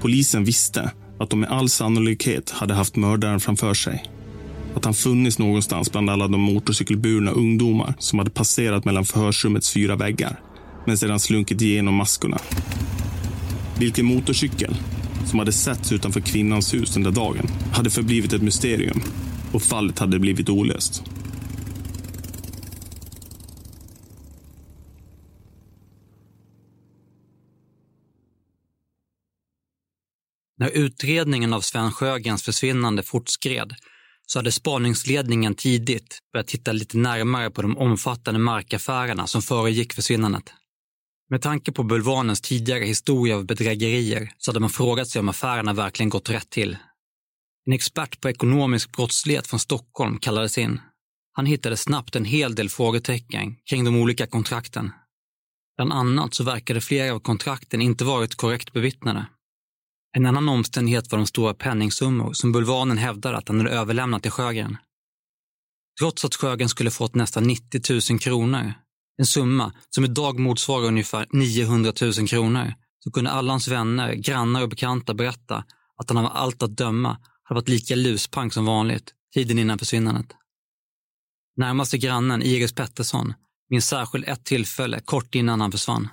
Polisen 0.00 0.44
visste 0.44 0.90
att 1.18 1.30
de 1.30 1.40
med 1.40 1.50
all 1.50 1.68
sannolikhet 1.68 2.50
hade 2.50 2.74
haft 2.74 2.96
mördaren 2.96 3.40
framför 3.40 3.74
sig. 3.74 4.04
Att 4.74 4.84
han 4.84 4.94
funnits 4.94 5.38
någonstans 5.38 5.92
bland 5.92 6.10
alla 6.10 6.28
de 6.28 6.40
motorcykelburna 6.40 7.30
ungdomar 7.30 7.94
som 7.98 8.18
hade 8.18 8.30
passerat 8.30 8.84
mellan 8.84 9.04
förhörsrummets 9.04 9.72
fyra 9.72 9.96
väggar 9.96 10.40
men 10.86 10.98
sedan 10.98 11.20
slunkit 11.20 11.60
igenom 11.60 11.94
maskorna. 11.94 12.38
Vilken 13.78 14.06
motorcykel 14.06 14.76
som 15.26 15.38
hade 15.38 15.52
setts 15.52 15.92
utanför 15.92 16.20
kvinnans 16.20 16.74
hus 16.74 16.94
den 16.94 17.02
där 17.02 17.10
dagen 17.10 17.46
hade 17.72 17.90
förblivit 17.90 18.32
ett 18.32 18.42
mysterium 18.42 19.02
och 19.52 19.62
fallet 19.62 19.98
hade 19.98 20.18
blivit 20.18 20.48
olöst. 20.48 21.02
När 30.58 30.70
utredningen 30.70 31.52
av 31.52 31.60
Sven 31.60 31.92
Sjögrens 31.92 32.42
försvinnande 32.42 33.02
fortskred 33.02 33.74
så 34.26 34.38
hade 34.38 34.52
spaningsledningen 34.52 35.54
tidigt 35.54 36.18
börjat 36.32 36.46
titta 36.46 36.72
lite 36.72 36.98
närmare 36.98 37.50
på 37.50 37.62
de 37.62 37.78
omfattande 37.78 38.40
markaffärerna 38.40 39.26
som 39.26 39.42
föregick 39.42 39.92
försvinnandet. 39.92 40.52
Med 41.32 41.42
tanke 41.42 41.72
på 41.72 41.82
Bulvanens 41.82 42.40
tidigare 42.40 42.84
historia 42.84 43.36
av 43.36 43.44
bedrägerier 43.44 44.32
så 44.38 44.50
hade 44.50 44.60
man 44.60 44.70
frågat 44.70 45.08
sig 45.08 45.20
om 45.20 45.28
affärerna 45.28 45.72
verkligen 45.72 46.10
gått 46.10 46.30
rätt 46.30 46.50
till. 46.50 46.76
En 47.66 47.72
expert 47.72 48.20
på 48.20 48.30
ekonomisk 48.30 48.92
brottslighet 48.92 49.46
från 49.46 49.60
Stockholm 49.60 50.18
kallades 50.18 50.58
in. 50.58 50.80
Han 51.32 51.46
hittade 51.46 51.76
snabbt 51.76 52.16
en 52.16 52.24
hel 52.24 52.54
del 52.54 52.70
frågetecken 52.70 53.56
kring 53.70 53.84
de 53.84 53.96
olika 53.96 54.26
kontrakten. 54.26 54.92
Bland 55.76 55.92
annat 55.92 56.34
så 56.34 56.44
verkade 56.44 56.80
flera 56.80 57.14
av 57.14 57.20
kontrakten 57.20 57.82
inte 57.82 58.04
varit 58.04 58.34
korrekt 58.34 58.72
bevittnade. 58.72 59.26
En 60.16 60.26
annan 60.26 60.48
omständighet 60.48 61.12
var 61.12 61.18
de 61.18 61.26
stora 61.26 61.54
penningsummor 61.54 62.32
som 62.32 62.52
Bulvanen 62.52 62.98
hävdade 62.98 63.36
att 63.36 63.48
han 63.48 63.58
hade 63.60 63.70
överlämnat 63.70 64.22
till 64.22 64.30
Sjögren. 64.30 64.76
Trots 66.00 66.24
att 66.24 66.34
Sjögren 66.34 66.68
skulle 66.68 66.90
fått 66.90 67.14
nästan 67.14 67.44
90 67.44 68.10
000 68.10 68.20
kronor 68.20 68.74
en 69.18 69.26
summa 69.26 69.72
som 69.90 70.04
idag 70.04 70.38
motsvarar 70.38 70.86
ungefär 70.86 71.26
900 71.32 71.92
000 72.02 72.28
kronor, 72.28 72.74
så 73.04 73.10
kunde 73.10 73.30
alla 73.30 73.52
hans 73.52 73.68
vänner, 73.68 74.14
grannar 74.14 74.62
och 74.62 74.68
bekanta 74.68 75.14
berätta 75.14 75.64
att 75.96 76.08
han 76.10 76.18
av 76.18 76.32
allt 76.32 76.62
att 76.62 76.76
döma 76.76 77.18
hade 77.42 77.60
varit 77.60 77.68
lika 77.68 77.94
luspank 77.94 78.52
som 78.52 78.64
vanligt 78.64 79.12
tiden 79.34 79.58
innan 79.58 79.78
försvinnandet. 79.78 80.26
Närmaste 81.56 81.98
grannen, 81.98 82.42
Iris 82.42 82.72
Pettersson, 82.72 83.34
minns 83.70 83.86
särskilt 83.86 84.28
ett 84.28 84.44
tillfälle 84.44 85.00
kort 85.00 85.34
innan 85.34 85.60
han 85.60 85.72
försvann. 85.72 86.08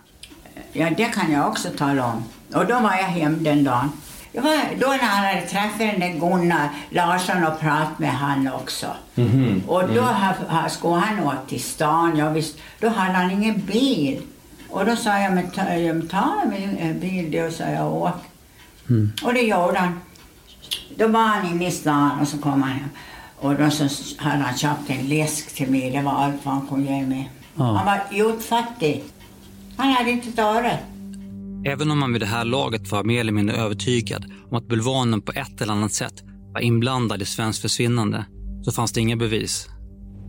Ja, 0.73 0.89
det 0.89 1.05
kan 1.05 1.31
jag 1.31 1.47
också 1.47 1.69
tala 1.77 2.05
om. 2.05 2.23
Och 2.53 2.65
då 2.65 2.79
var 2.79 2.91
jag 2.91 3.03
hem 3.03 3.43
den 3.43 3.63
dagen. 3.63 3.91
Då 4.33 4.87
när 4.87 4.97
han 4.97 5.25
hade 5.25 5.41
träffat 5.41 5.79
den 5.79 5.99
där 5.99 6.19
Gunnar 6.19 6.69
Larsson 6.89 7.43
och 7.43 7.59
pratat 7.59 7.99
med 7.99 8.13
han 8.13 8.47
också. 8.47 8.87
Mm 9.15 9.29
-hmm. 9.29 9.67
Och 9.67 9.87
då 9.87 10.01
mm. 10.01 10.69
skulle 10.69 10.95
han 10.95 11.19
åka 11.19 11.37
till 11.47 11.63
stan. 11.63 12.17
Ja, 12.17 12.29
visst, 12.29 12.57
då 12.79 12.89
hade 12.89 13.13
han 13.13 13.31
ingen 13.31 13.65
bil. 13.65 14.21
Och 14.69 14.85
då 14.85 14.95
sa 14.95 15.19
jag, 15.19 15.33
men 15.33 15.51
ta, 15.51 15.63
ta 16.09 16.45
min 16.49 16.99
bil 16.99 17.31
då, 17.31 17.51
så 17.51 17.63
jag 17.63 17.93
åk. 17.93 18.15
Mm. 18.89 19.11
Och 19.23 19.33
det 19.33 19.41
gjorde 19.41 19.79
han. 19.79 19.99
Då 20.97 21.07
var 21.07 21.27
han 21.27 21.47
inne 21.47 21.67
i 21.67 21.71
stan 21.71 22.19
och 22.21 22.27
så 22.27 22.37
kom 22.37 22.63
han 22.63 22.71
hem. 22.71 22.89
Och 23.39 23.55
då 23.55 23.69
så 23.69 23.87
hade 24.17 24.43
han 24.43 24.57
köpt 24.57 24.89
en 24.89 25.07
läsk 25.07 25.55
till 25.55 25.71
mig. 25.71 25.91
Det 25.91 26.01
var 26.01 26.11
allt 26.11 26.45
vad 26.45 26.53
han 26.53 26.67
kunde 26.67 26.91
ge 26.91 27.01
mig. 27.01 27.31
Ja. 27.55 27.63
Han 27.63 27.85
var 27.85 28.01
utfattig. 28.11 29.03
Han 29.77 29.91
hade 29.91 30.11
inte 30.11 30.29
ett 30.29 30.39
öre. 30.39 30.79
Även 31.65 31.91
om 31.91 31.99
man 31.99 32.13
vid 32.13 32.21
det 32.21 32.25
här 32.25 32.45
laget 32.45 32.91
var 32.91 33.03
mer 33.03 33.19
eller 33.19 33.31
mindre 33.31 33.55
övertygad 33.55 34.25
om 34.49 34.57
att 34.57 34.67
Bulvanen 34.67 35.21
på 35.21 35.31
ett 35.31 35.61
eller 35.61 35.73
annat 35.73 35.93
sätt 35.93 36.23
var 36.53 36.61
inblandad 36.61 37.21
i 37.21 37.25
Svens 37.25 37.59
försvinnande 37.59 38.25
så 38.61 38.71
fanns 38.71 38.91
det 38.91 39.01
inga 39.01 39.15
bevis. 39.15 39.67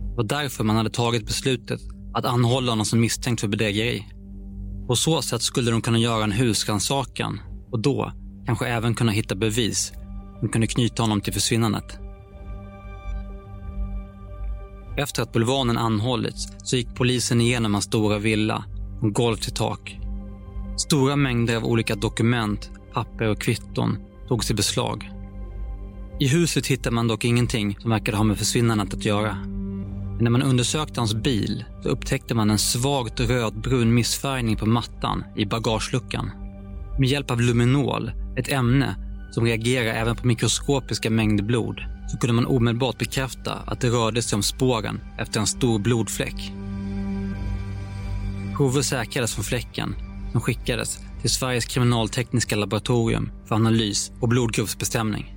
Det 0.09 0.15
var 0.17 0.23
därför 0.23 0.63
man 0.63 0.75
hade 0.75 0.89
tagit 0.89 1.25
beslutet 1.25 1.81
att 2.13 2.25
anhålla 2.25 2.71
honom 2.71 2.85
som 2.85 2.99
misstänkt 2.99 3.41
för 3.41 3.47
bedrägeri. 3.47 4.07
På 4.87 4.95
så 4.95 5.21
sätt 5.21 5.41
skulle 5.41 5.71
de 5.71 5.81
kunna 5.81 5.97
göra 5.97 6.23
en 6.23 6.31
husrannsakan 6.31 7.39
och 7.71 7.79
då 7.79 8.11
kanske 8.45 8.67
även 8.67 8.95
kunna 8.95 9.11
hitta 9.11 9.35
bevis 9.35 9.93
som 10.39 10.49
kunde 10.49 10.67
knyta 10.67 11.03
honom 11.03 11.21
till 11.21 11.33
försvinnandet. 11.33 11.99
Efter 14.97 15.23
att 15.23 15.33
Bulvanen 15.33 15.77
anhållits 15.77 16.47
så 16.63 16.75
gick 16.75 16.95
polisen 16.95 17.41
igenom 17.41 17.73
hans 17.73 17.85
stora 17.85 18.17
villa 18.17 18.63
från 18.99 19.13
golv 19.13 19.35
till 19.35 19.53
tak 19.53 20.00
Stora 20.77 21.15
mängder 21.15 21.55
av 21.55 21.65
olika 21.65 21.95
dokument, 21.95 22.71
papper 22.93 23.27
och 23.27 23.41
kvitton 23.41 23.97
togs 24.27 24.51
i 24.51 24.53
beslag. 24.53 25.11
I 26.19 26.27
huset 26.27 26.67
hittade 26.67 26.95
man 26.95 27.07
dock 27.07 27.25
ingenting 27.25 27.77
som 27.79 27.89
verkade 27.89 28.17
ha 28.17 28.23
med 28.23 28.37
försvinnandet 28.37 28.93
att 28.93 29.05
göra. 29.05 29.35
Men 30.15 30.23
när 30.23 30.31
man 30.31 30.41
undersökte 30.41 30.99
hans 30.99 31.13
bil 31.13 31.65
så 31.83 31.89
upptäckte 31.89 32.35
man 32.35 32.49
en 32.49 32.57
svagt 32.57 33.19
rödbrun 33.19 33.93
missfärgning 33.93 34.55
på 34.55 34.65
mattan 34.65 35.23
i 35.35 35.45
bagageluckan. 35.45 36.31
Med 36.99 37.09
hjälp 37.09 37.31
av 37.31 37.41
luminol, 37.41 38.11
ett 38.37 38.51
ämne 38.51 38.95
som 39.31 39.45
reagerar 39.45 39.93
även 39.93 40.15
på 40.15 40.27
mikroskopiska 40.27 41.09
mängder 41.09 41.43
blod, 41.43 41.81
så 42.07 42.17
kunde 42.17 42.33
man 42.33 42.45
omedelbart 42.45 42.97
bekräfta 42.97 43.53
att 43.65 43.81
det 43.81 43.89
rörde 43.89 44.21
sig 44.21 44.35
om 44.35 44.43
spåren 44.43 45.01
efter 45.17 45.39
en 45.39 45.47
stor 45.47 45.79
blodfläck. 45.79 46.53
Prover 48.57 48.81
säkrades 48.81 49.35
från 49.35 49.43
fläcken 49.43 49.95
som 50.31 50.41
skickades 50.41 50.99
till 51.21 51.29
Sveriges 51.29 51.65
kriminaltekniska 51.65 52.55
laboratorium 52.55 53.31
för 53.47 53.55
analys 53.55 54.11
och 54.21 54.29
blodgruppsbestämning. 54.29 55.35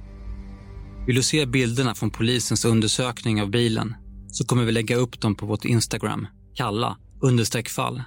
Vill 1.07 1.17
du 1.17 1.23
se 1.23 1.47
bilderna 1.47 1.95
från 1.95 2.11
polisens 2.11 2.65
undersökning 2.65 3.43
av 3.43 3.51
bilen 3.51 3.95
så 4.29 4.47
kommer 4.47 4.65
vi 4.65 4.73
lägga 4.73 4.97
upp 4.97 5.21
dem 5.21 5.35
på 5.35 5.47
vårt 5.47 5.65
Instagram, 5.65 6.27
kalla 6.55 6.99
understreck 7.23 7.69
fall. 7.69 8.03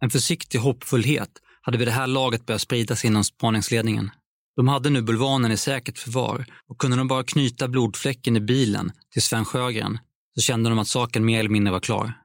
En 0.00 0.10
försiktig 0.10 0.58
hoppfullhet 0.58 1.30
hade 1.62 1.78
vid 1.78 1.88
det 1.88 1.92
här 1.92 2.06
laget 2.06 2.46
börjat 2.46 2.60
spridas 2.60 3.04
inom 3.04 3.24
spaningsledningen. 3.24 4.10
De 4.56 4.68
hade 4.68 4.90
nu 4.90 5.02
bulvanen 5.02 5.52
i 5.52 5.56
säkert 5.56 5.98
förvar 5.98 6.46
och 6.68 6.78
kunde 6.78 6.96
de 6.96 7.08
bara 7.08 7.24
knyta 7.24 7.68
blodfläcken 7.68 8.36
i 8.36 8.40
bilen 8.40 8.92
till 9.12 9.22
Sven 9.22 9.44
Sjögren 9.44 9.98
så 10.34 10.40
kände 10.40 10.70
de 10.70 10.78
att 10.78 10.88
saken 10.88 11.24
mer 11.24 11.38
eller 11.38 11.50
mindre 11.50 11.72
var 11.72 11.80
klar. 11.80 12.21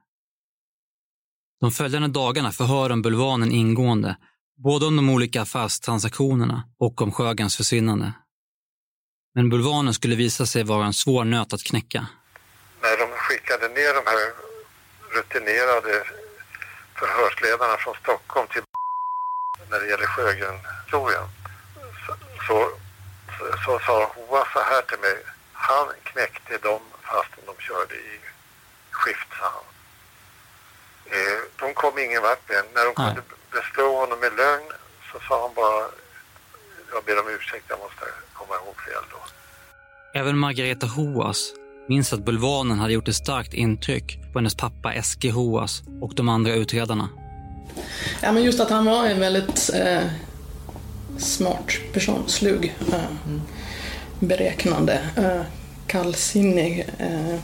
De 1.60 1.70
följande 1.70 2.08
dagarna 2.08 2.52
förhör 2.52 2.88
de 2.88 3.02
bulvanen 3.02 3.52
ingående, 3.52 4.16
både 4.64 4.86
om 4.86 4.96
de 4.96 5.10
olika 5.10 5.42
affärstransaktionerna 5.42 6.64
och 6.78 7.02
om 7.02 7.12
Sjögrens 7.12 7.56
försvinnande. 7.56 8.12
Men 9.34 9.48
bulvanen 9.50 9.94
skulle 9.94 10.16
visa 10.16 10.46
sig 10.46 10.62
vara 10.62 10.86
en 10.86 10.94
svår 10.94 11.24
nöt 11.24 11.52
att 11.52 11.62
knäcka. 11.62 12.06
När 12.82 12.96
de 12.98 13.06
skickade 13.16 13.68
ner 13.68 13.94
de 13.94 14.02
här 14.10 14.20
rutinerade 15.16 16.04
förhörsledarna 16.98 17.76
från 17.76 17.94
Stockholm 18.02 18.48
till 18.48 18.62
när 19.70 19.80
det 19.80 19.86
gäller 19.90 20.06
Sjögren-historien 20.06 21.26
så, 22.06 22.14
så, 22.46 22.56
så 23.64 23.78
sa 23.86 24.12
Hoa 24.14 24.46
så 24.52 24.60
här 24.70 24.82
till 24.82 24.98
mig. 24.98 25.18
Han 25.52 25.86
knäckte 26.02 26.58
dem 26.58 26.80
fastän 27.02 27.44
de 27.46 27.62
körde 27.62 27.94
i 27.94 28.20
skift, 28.90 29.28
sa 29.38 29.44
han. 29.56 29.67
Eh, 31.10 31.38
de 31.60 31.74
kom 31.74 31.98
ingen 31.98 32.22
vart 32.22 32.48
med. 32.48 32.62
När 32.74 32.84
de 32.84 32.94
kunde 32.94 33.22
beslå 33.52 33.96
honom 34.00 34.18
med 34.20 34.32
lögn 34.36 34.68
så 35.12 35.18
sa 35.28 35.42
han 35.42 35.54
bara 35.54 35.84
jag 36.92 37.04
ber 37.04 37.20
om 37.20 37.34
ursäkt, 37.36 37.64
jag 37.68 37.78
måste 37.78 38.04
komma 38.32 38.54
ihåg 38.54 38.74
fel 38.86 39.04
då. 39.10 39.18
Även 40.20 40.38
Margareta 40.38 40.86
Hoas 40.86 41.52
minns 41.88 42.12
att 42.12 42.24
bulvanen 42.24 42.78
hade 42.78 42.92
gjort 42.92 43.08
ett 43.08 43.14
starkt 43.14 43.54
intryck 43.54 44.18
på 44.32 44.38
hennes 44.38 44.54
pappa 44.54 44.92
Eske 44.92 45.30
Hoas 45.30 45.82
och 46.00 46.14
de 46.14 46.28
andra 46.28 46.54
utredarna. 46.54 47.08
Ja, 48.22 48.32
men 48.32 48.42
just 48.42 48.60
att 48.60 48.70
han 48.70 48.84
var 48.84 49.06
en 49.06 49.20
väldigt 49.20 49.70
eh, 49.74 50.06
smart 51.18 51.72
person, 51.92 52.28
slug, 52.28 52.76
eh, 52.92 53.38
beräknande, 54.20 55.00
eh, 55.16 55.42
kallsinnig. 55.86 56.88
Eh, 56.98 57.40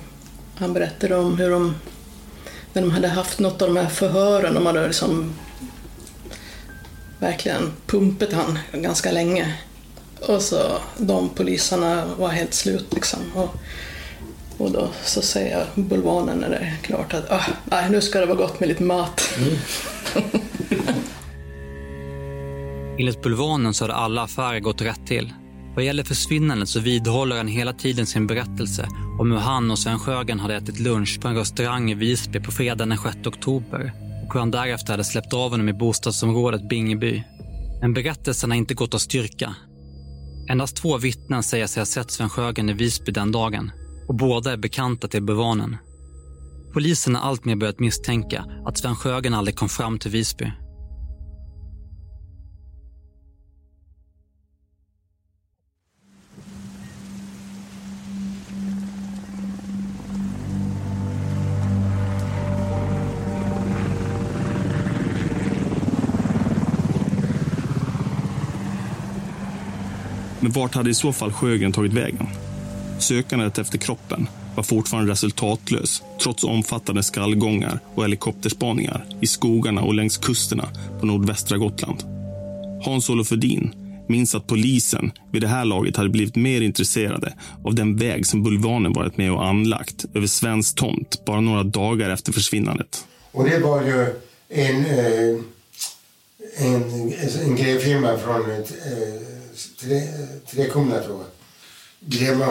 han 0.59 0.73
berättade 0.73 1.17
om 1.17 1.39
hur 1.39 1.51
de, 1.51 1.75
när 2.75 2.83
de 2.83 2.91
hade 2.91 3.09
haft 3.09 3.39
något 3.39 3.63
av 3.63 3.75
de 3.75 3.81
här 3.81 3.89
förhören, 3.89 4.55
de 4.55 4.67
hade 4.67 4.87
liksom 4.87 5.35
verkligen 7.19 7.73
pumpat 7.87 8.33
han 8.33 8.59
ganska 8.73 9.13
länge. 9.13 9.55
Och 10.21 10.43
så 10.43 10.79
de 10.99 11.29
poliserna 11.29 12.05
var 12.19 12.29
helt 12.29 12.55
slut 12.55 12.95
liksom. 12.95 13.21
Och, 13.35 13.55
och 14.59 14.71
då 14.71 14.89
så 15.05 15.23
säger 15.23 15.67
bulvanen 15.75 16.39
när 16.39 16.51
det 16.51 16.57
är 16.57 16.77
klart 16.83 17.15
att 17.15 17.31
ah, 17.31 17.45
nej, 17.65 17.91
nu 17.91 18.01
ska 18.01 18.21
det 18.21 18.27
vara 18.27 18.39
gott 18.39 18.61
med 18.61 18.69
lite 18.69 18.83
mat. 18.83 19.23
Enligt 22.99 23.23
bulvanen 23.23 23.75
så 23.75 23.85
hade 23.85 23.95
alla 23.95 24.23
affärer 24.23 24.61
gått 24.61 24.83
rätt 24.83 25.07
till. 25.07 25.33
Vad 25.75 25.85
gäller 25.85 26.05
försvinnandet 26.05 26.69
så 26.69 26.81
vidhåller 26.81 27.37
han 27.37 27.49
hela 27.49 27.73
tiden 27.73 28.07
sin 28.07 28.27
berättelse 28.27 28.89
om 29.21 29.33
hur 29.33 29.39
han 29.39 29.71
och 29.71 29.79
Sven 29.79 29.99
Sjögren 29.99 30.41
hade 30.41 30.55
ätit 30.55 30.81
lunch 30.81 31.21
på 31.21 31.29
en 31.29 31.37
restaurang 31.37 31.91
i 31.91 31.95
Visby 31.95 32.41
på 32.41 32.53
fredagen 32.53 32.89
den 32.89 32.99
6 32.99 33.27
oktober 33.27 33.93
och 34.27 34.33
hur 34.33 34.41
han 34.41 34.51
därefter 34.51 34.93
hade 34.93 35.05
släppt 35.05 35.33
av 35.33 35.51
honom 35.51 35.69
i 35.69 35.73
bostadsområdet 35.73 36.69
Bingeby. 36.69 37.23
Men 37.81 37.95
berättelsen 37.95 38.51
har 38.51 38.59
inte 38.59 38.75
gått 38.75 38.95
att 38.95 39.01
styrka. 39.01 39.55
Endast 40.49 40.77
två 40.77 40.99
vittnen 40.99 41.43
säger 41.43 41.67
sig 41.67 41.81
ha 41.81 41.87
sett 41.87 42.11
Sven 42.11 42.29
Sjögren 42.29 42.71
i 42.71 42.73
Visby 42.73 43.13
den 43.13 43.33
dagen 43.33 43.71
och 44.09 44.15
båda 44.15 44.53
är 44.53 44.57
bekanta 44.57 45.09
till 45.09 45.23
Bevanen. 45.23 45.77
Polisen 46.73 47.15
har 47.15 47.23
alltmer 47.23 47.57
börjat 47.57 47.81
misstänka 47.81 48.45
att 48.67 48.79
Sven 48.79 48.97
Sjögren 48.97 49.35
aldrig 49.35 49.57
kom 49.57 49.69
fram 49.69 49.99
till 49.99 50.11
Visby. 50.11 50.53
Men 70.45 70.53
vart 70.53 70.75
hade 70.75 70.91
i 70.91 70.95
så 70.95 71.13
fall 71.13 71.33
Sjögren 71.33 71.73
tagit 71.73 71.93
vägen? 71.93 72.27
Sökandet 72.99 73.59
efter 73.59 73.79
kroppen 73.79 74.29
var 74.57 74.63
fortfarande 74.63 75.13
resultatlös 75.13 76.03
trots 76.23 76.45
omfattande 76.45 77.03
skallgångar 77.03 77.81
och 77.95 78.03
helikopterspaningar 78.03 79.07
i 79.21 79.27
skogarna 79.27 79.83
och 79.83 79.95
längs 79.95 80.19
kusterna 80.19 80.69
på 81.01 81.07
nordvästra 81.07 81.59
Gotland. 81.59 82.03
Hans-Olof 82.85 83.33
Edin 83.33 83.75
minns 84.09 84.35
att 84.35 84.47
polisen 84.47 85.13
vid 85.33 85.43
det 85.43 85.49
här 85.49 85.65
laget 85.65 85.97
hade 85.97 86.09
blivit 86.09 86.37
mer 86.37 86.61
intresserade 86.61 87.35
av 87.65 87.75
den 87.75 87.97
väg 87.97 88.27
som 88.27 88.43
bulvanen 88.43 88.93
varit 88.93 89.17
med 89.17 89.33
och 89.33 89.47
anlagt 89.47 90.05
över 90.15 90.27
svensk 90.27 90.77
tomt 90.77 91.25
bara 91.27 91.41
några 91.41 91.63
dagar 91.63 92.11
efter 92.11 92.33
försvinnandet. 92.33 93.07
Och 93.33 93.45
det 93.45 93.59
var 93.59 93.83
ju 93.83 94.07
en, 94.49 94.87
eh, 94.87 95.41
en, 96.57 96.83
en, 96.83 97.13
en 97.45 97.57
grävfirma 97.57 98.19
från 98.19 98.51
ett, 98.51 98.71
eh, 98.71 99.34
tre, 99.81 100.03
Trekumla 100.51 101.01
tror 101.01 101.19
jag. 101.19 101.31
Gräva, 102.01 102.47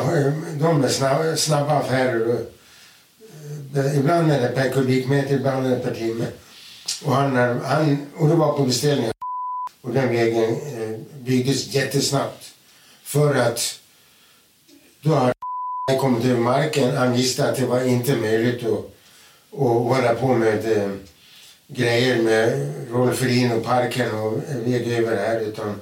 de 0.60 0.84
är 0.84 0.88
snabba, 0.88 1.36
snabba 1.36 1.80
affärer. 1.80 2.28
Och, 2.28 2.42
eh, 3.78 4.00
ibland 4.00 4.32
är 4.32 4.42
det 4.42 4.48
per 4.48 4.70
kubikmeter, 4.70 5.36
ibland 5.36 5.66
är 5.66 5.70
det 5.70 5.80
per 5.80 5.96
timme. 5.96 6.26
Och, 7.06 7.16
han, 7.16 7.36
han, 7.62 8.08
och 8.18 8.28
det 8.28 8.36
var 8.36 8.54
på 8.54 8.64
beställning. 8.64 9.12
Och 9.82 9.94
den 9.94 10.10
vägen 10.10 10.44
eh, 10.44 11.00
byggdes 11.20 11.68
jättesnabbt. 11.68 12.54
För 13.04 13.36
att 13.36 13.80
då 15.02 15.14
hade 15.16 15.34
han 15.88 16.00
kommit 16.00 16.26
över 16.26 16.40
marken. 16.40 16.98
Han 16.98 17.14
visste 17.14 17.50
att 17.50 17.56
det 17.56 17.66
var 17.66 17.84
inte 17.84 18.16
möjligt 18.16 18.66
att, 18.66 18.80
att 19.52 19.60
hålla 19.60 20.14
på 20.14 20.28
med 20.28 20.78
eh, 20.78 20.92
grejer 21.68 22.22
med 22.22 22.74
Rolferin 22.92 23.52
och 23.52 23.64
parken 23.64 24.12
och 24.12 24.38
väg 24.66 24.88
över 24.88 25.18
här. 25.18 25.40
Utan 25.40 25.80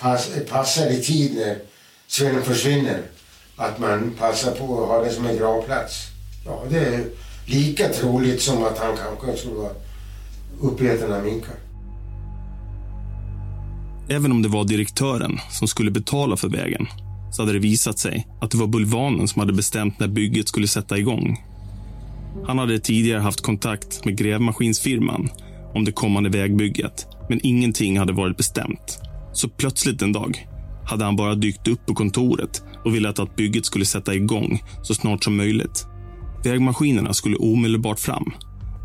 pass, 0.00 0.30
passar 0.50 0.90
i 0.90 1.02
tid 1.02 1.34
när 1.36 1.58
Sven 2.06 2.42
försvinner. 2.42 3.02
Att 3.56 3.78
man 3.78 4.14
passar 4.18 4.52
på 4.52 4.82
att 4.82 4.88
ha 4.88 5.04
det 5.04 5.10
som 5.10 5.26
en 5.26 5.36
gravplats. 5.36 6.06
Ja, 6.46 6.62
det 6.70 6.78
är 6.78 7.04
lika 7.46 7.88
troligt 7.88 8.42
som 8.42 8.64
att 8.64 8.78
han 8.78 8.96
kanske 8.96 9.36
skulle 9.36 9.54
vara 9.54 9.72
uppäten 10.60 11.12
av 11.12 11.24
minkar. 11.24 11.54
Även 14.08 14.32
om 14.32 14.42
det 14.42 14.48
var 14.48 14.64
direktören 14.64 15.38
som 15.50 15.68
skulle 15.68 15.90
betala 15.90 16.36
för 16.36 16.48
vägen 16.48 16.86
så 17.32 17.42
hade 17.42 17.52
det 17.52 17.58
visat 17.58 17.98
sig 17.98 18.26
att 18.40 18.50
det 18.50 18.58
var 18.58 18.66
Bulvanen 18.66 19.28
som 19.28 19.40
hade 19.40 19.52
bestämt 19.52 19.98
när 19.98 20.08
bygget 20.08 20.48
skulle 20.48 20.68
sätta 20.68 20.98
igång. 20.98 21.44
Han 22.46 22.58
hade 22.58 22.78
tidigare 22.78 23.20
haft 23.20 23.40
kontakt 23.40 24.04
med 24.04 24.16
grävmaskinsfirman 24.16 25.28
om 25.74 25.84
det 25.84 25.92
kommande 25.92 26.30
vägbygget, 26.30 27.06
men 27.28 27.40
ingenting 27.42 27.98
hade 27.98 28.12
varit 28.12 28.36
bestämt. 28.36 29.07
Så 29.38 29.48
plötsligt 29.48 30.02
en 30.02 30.12
dag 30.12 30.48
hade 30.86 31.04
han 31.04 31.16
bara 31.16 31.34
dykt 31.34 31.68
upp 31.68 31.86
på 31.86 31.94
kontoret 31.94 32.62
och 32.84 32.94
ville 32.94 33.08
att 33.08 33.36
bygget 33.36 33.66
skulle 33.66 33.84
sätta 33.84 34.14
igång 34.14 34.62
så 34.82 34.94
snart 34.94 35.24
som 35.24 35.36
möjligt. 35.36 35.86
Vägmaskinerna 36.44 37.14
skulle 37.14 37.36
omedelbart 37.36 38.00
fram. 38.00 38.32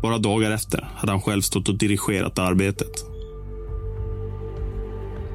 Bara 0.02 0.18
dagar 0.18 0.50
efter 0.50 0.88
hade 0.96 1.12
han 1.12 1.20
själv 1.22 1.40
stått 1.40 1.68
och 1.68 1.78
dirigerat 1.78 2.38
arbetet. 2.38 3.04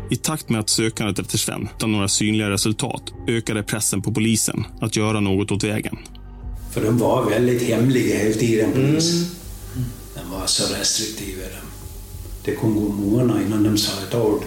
I 0.09 0.15
takt 0.15 0.49
med 0.49 0.59
att 0.59 0.69
sökandet 0.69 1.19
efter 1.19 1.37
Sven 1.37 1.69
utan 1.77 1.91
några 1.91 2.07
synliga 2.07 2.49
resultat 2.49 3.13
ökade 3.27 3.63
pressen 3.63 4.01
på 4.01 4.13
polisen 4.13 4.65
att 4.81 4.95
göra 4.95 5.19
något 5.19 5.51
åt 5.51 5.63
vägen. 5.63 5.97
För 6.71 6.83
de 6.83 6.97
var 6.97 7.29
väldigt 7.29 7.61
hemliga 7.61 8.17
hela 8.17 8.35
tiden, 8.35 8.71
polisen. 8.71 9.17
Mm. 9.75 9.89
De 10.15 10.31
var 10.31 10.45
så 10.45 10.73
restriktiva. 10.75 11.43
Det 12.45 12.55
kom 12.55 12.75
gå 12.75 12.89
månader 12.89 13.41
innan 13.41 13.63
de 13.63 13.77
sa 13.77 14.03
ett 14.03 14.15
ord. 14.15 14.43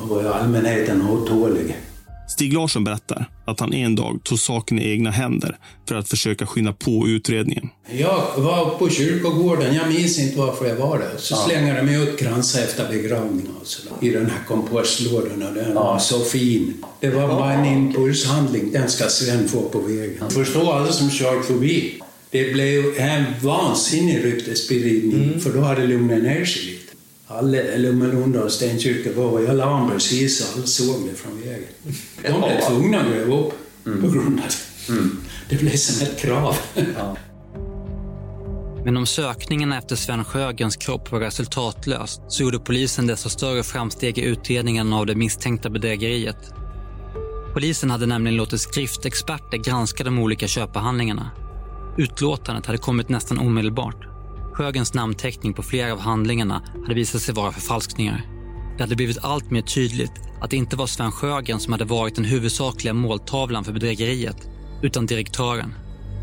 Och 0.00 0.08
då 0.08 0.14
var 0.14 0.22
ju 0.22 0.28
allmänheten 0.28 1.08
otålig. 1.08 1.76
Stig 2.28 2.52
Larsson 2.52 2.84
berättar 2.84 3.30
att 3.44 3.60
han 3.60 3.74
en 3.74 3.94
dag 3.94 4.20
tog 4.24 4.38
saken 4.38 4.78
i 4.78 4.90
egna 4.90 5.10
händer 5.10 5.58
för 5.88 5.94
att 5.94 6.08
försöka 6.08 6.46
skynda 6.46 6.72
på 6.72 7.08
utredningen. 7.08 7.68
Jag 7.90 8.24
var 8.36 8.78
på 8.78 8.88
kyrkogården, 8.88 9.74
jag 9.74 9.88
minns 9.88 10.18
inte 10.18 10.38
varför 10.38 10.66
jag 10.66 10.76
var 10.76 10.98
där. 10.98 11.14
Så 11.18 11.34
ja. 11.34 11.38
slängde 11.38 11.82
de 11.82 11.94
ut 11.94 12.18
kransar 12.18 12.62
efter 12.62 12.88
begravningen 12.88 13.52
i 14.00 14.10
den 14.10 14.26
här 14.26 14.44
kompostlådan 14.48 15.42
och 15.42 15.54
den 15.54 15.72
ja. 15.74 15.84
var 15.84 15.98
så 15.98 16.20
fin. 16.20 16.84
Det 17.00 17.10
var 17.10 17.28
bara 17.28 17.52
en 17.52 17.64
impulshandling, 17.64 18.72
den 18.72 18.88
ska 18.88 19.08
Sven 19.08 19.48
få 19.48 19.62
på 19.62 19.78
vägen. 19.78 20.30
Förstå 20.30 20.72
alla 20.72 20.92
som 20.92 21.10
kört 21.10 21.44
förbi. 21.44 22.00
Det 22.30 22.52
blev 22.52 23.00
en 23.00 23.24
vansinnig 23.42 24.24
ryktesspridning, 24.24 25.24
mm. 25.24 25.40
för 25.40 25.52
då 25.52 25.60
hade 25.60 25.80
det 25.80 25.86
lugnat 25.86 26.22
ner 26.22 26.44
sig 26.44 26.62
lite. 26.62 26.83
Alla 27.38 27.58
Lummelunda 27.76 28.44
och 28.44 28.52
Stenkyrka 28.52 29.12
var 29.12 29.52
la 29.52 29.90
precis 29.92 30.40
och 30.40 30.56
alla 30.56 30.66
såg 30.66 31.00
mig 31.00 31.14
från 31.14 31.40
vägen. 31.40 31.68
De 32.22 32.40
blev 32.40 32.60
tvungna 32.68 33.00
att 33.00 33.06
gräva 33.06 33.36
upp 33.36 33.52
mm. 33.86 34.00
på 34.02 34.08
grund 34.08 34.40
av 34.40 34.46
det. 34.46 34.92
Mm. 34.92 35.20
Det 35.48 35.56
blev 35.56 35.76
som 35.76 36.06
ett 36.06 36.18
krav. 36.18 36.56
Ja. 36.74 37.16
Men 38.84 38.96
om 38.96 39.06
sökningarna 39.06 39.78
efter 39.78 39.96
Sven 39.96 40.24
Sjögrens 40.24 40.76
kropp 40.76 41.12
var 41.12 41.20
resultatlöst 41.20 42.22
så 42.28 42.42
gjorde 42.42 42.58
polisen 42.58 43.06
desto 43.06 43.28
större 43.28 43.62
framsteg 43.62 44.18
i 44.18 44.22
utredningen 44.22 44.92
av 44.92 45.06
det 45.06 45.14
misstänkta 45.14 45.70
bedrägeriet. 45.70 46.54
Polisen 47.52 47.90
hade 47.90 48.06
nämligen 48.06 48.36
låtit 48.36 48.60
skriftexperter 48.60 49.58
granska 49.58 50.04
de 50.04 50.18
olika 50.18 50.48
köpehandlingarna. 50.48 51.30
Utlåtandet 51.98 52.66
hade 52.66 52.78
kommit 52.78 53.08
nästan 53.08 53.38
omedelbart. 53.38 54.13
Sjögrens 54.54 54.94
namnteckning 54.94 55.52
på 55.52 55.62
flera 55.62 55.92
av 55.92 56.00
handlingarna 56.00 56.62
hade 56.82 56.94
visat 56.94 57.22
sig 57.22 57.34
vara 57.34 57.52
förfalskningar. 57.52 58.26
Det 58.76 58.82
hade 58.82 58.96
blivit 58.96 59.24
allt 59.24 59.50
mer 59.50 59.62
tydligt 59.62 60.12
att 60.40 60.50
det 60.50 60.56
inte 60.56 60.76
var 60.76 60.86
Sven 60.86 61.12
Sjögren 61.12 61.60
som 61.60 61.72
hade 61.72 61.84
varit 61.84 62.14
den 62.14 62.24
huvudsakliga 62.24 62.94
måltavlan 62.94 63.64
för 63.64 63.72
bedrägeriet, 63.72 64.48
utan 64.82 65.06
direktören. 65.06 65.74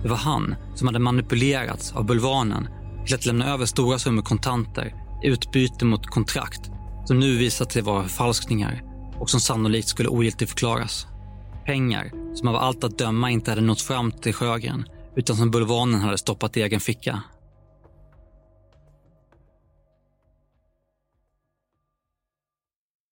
Det 0.04 0.10
var 0.10 0.18
han 0.18 0.56
som 0.76 0.88
hade 0.88 1.00
manipulerats 1.00 1.92
av 1.92 2.06
Bulvanen 2.06 2.68
till 3.06 3.16
att 3.16 3.26
lämna 3.26 3.54
över 3.54 3.66
stora 3.66 4.00
summor 4.00 4.22
kontanter 4.22 4.94
i 5.24 5.28
utbyte 5.28 5.86
mot 5.86 6.08
kontrakt 6.08 6.72
som 7.06 7.20
nu 7.20 7.38
visat 7.38 7.72
sig 7.72 7.82
vara 7.82 8.04
förfalskningar 8.04 8.82
och 9.20 9.30
som 9.30 9.40
sannolikt 9.40 9.88
skulle 9.88 10.10
ogiltigförklaras. 10.10 11.08
Pengar 11.66 12.12
som 12.36 12.48
av 12.48 12.56
allt 12.56 12.84
att 12.84 12.98
döma 12.98 13.32
inte 13.32 13.52
hade 13.52 13.62
nått 13.62 13.82
fram 13.82 14.12
till 14.12 14.34
Sjögren 14.34 14.86
utan 15.16 15.36
som 15.36 15.52
Bulvanen 15.52 16.02
hade 16.02 16.18
stoppat 16.18 16.58
i 16.58 16.62
egen 16.62 16.80
ficka. 16.80 17.24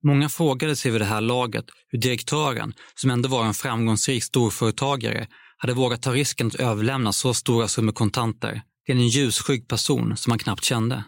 Många 0.03 0.29
frågade 0.29 0.75
sig 0.75 0.91
vid 0.91 1.01
det 1.01 1.05
här 1.05 1.21
laget 1.21 1.65
hur 1.87 1.99
direktören, 1.99 2.73
som 2.95 3.09
ändå 3.09 3.29
var 3.29 3.45
en 3.45 3.53
framgångsrik 3.53 4.23
storföretagare, 4.23 5.27
hade 5.57 5.73
vågat 5.73 6.01
ta 6.01 6.13
risken 6.13 6.47
att 6.47 6.55
överlämna 6.55 7.13
så 7.13 7.33
stora 7.33 7.67
summor 7.67 7.91
kontanter 7.91 8.61
till 8.85 8.95
en 8.95 9.07
ljusskygg 9.07 9.67
person 9.67 10.17
som 10.17 10.31
man 10.31 10.39
knappt 10.39 10.63
kände. 10.63 11.03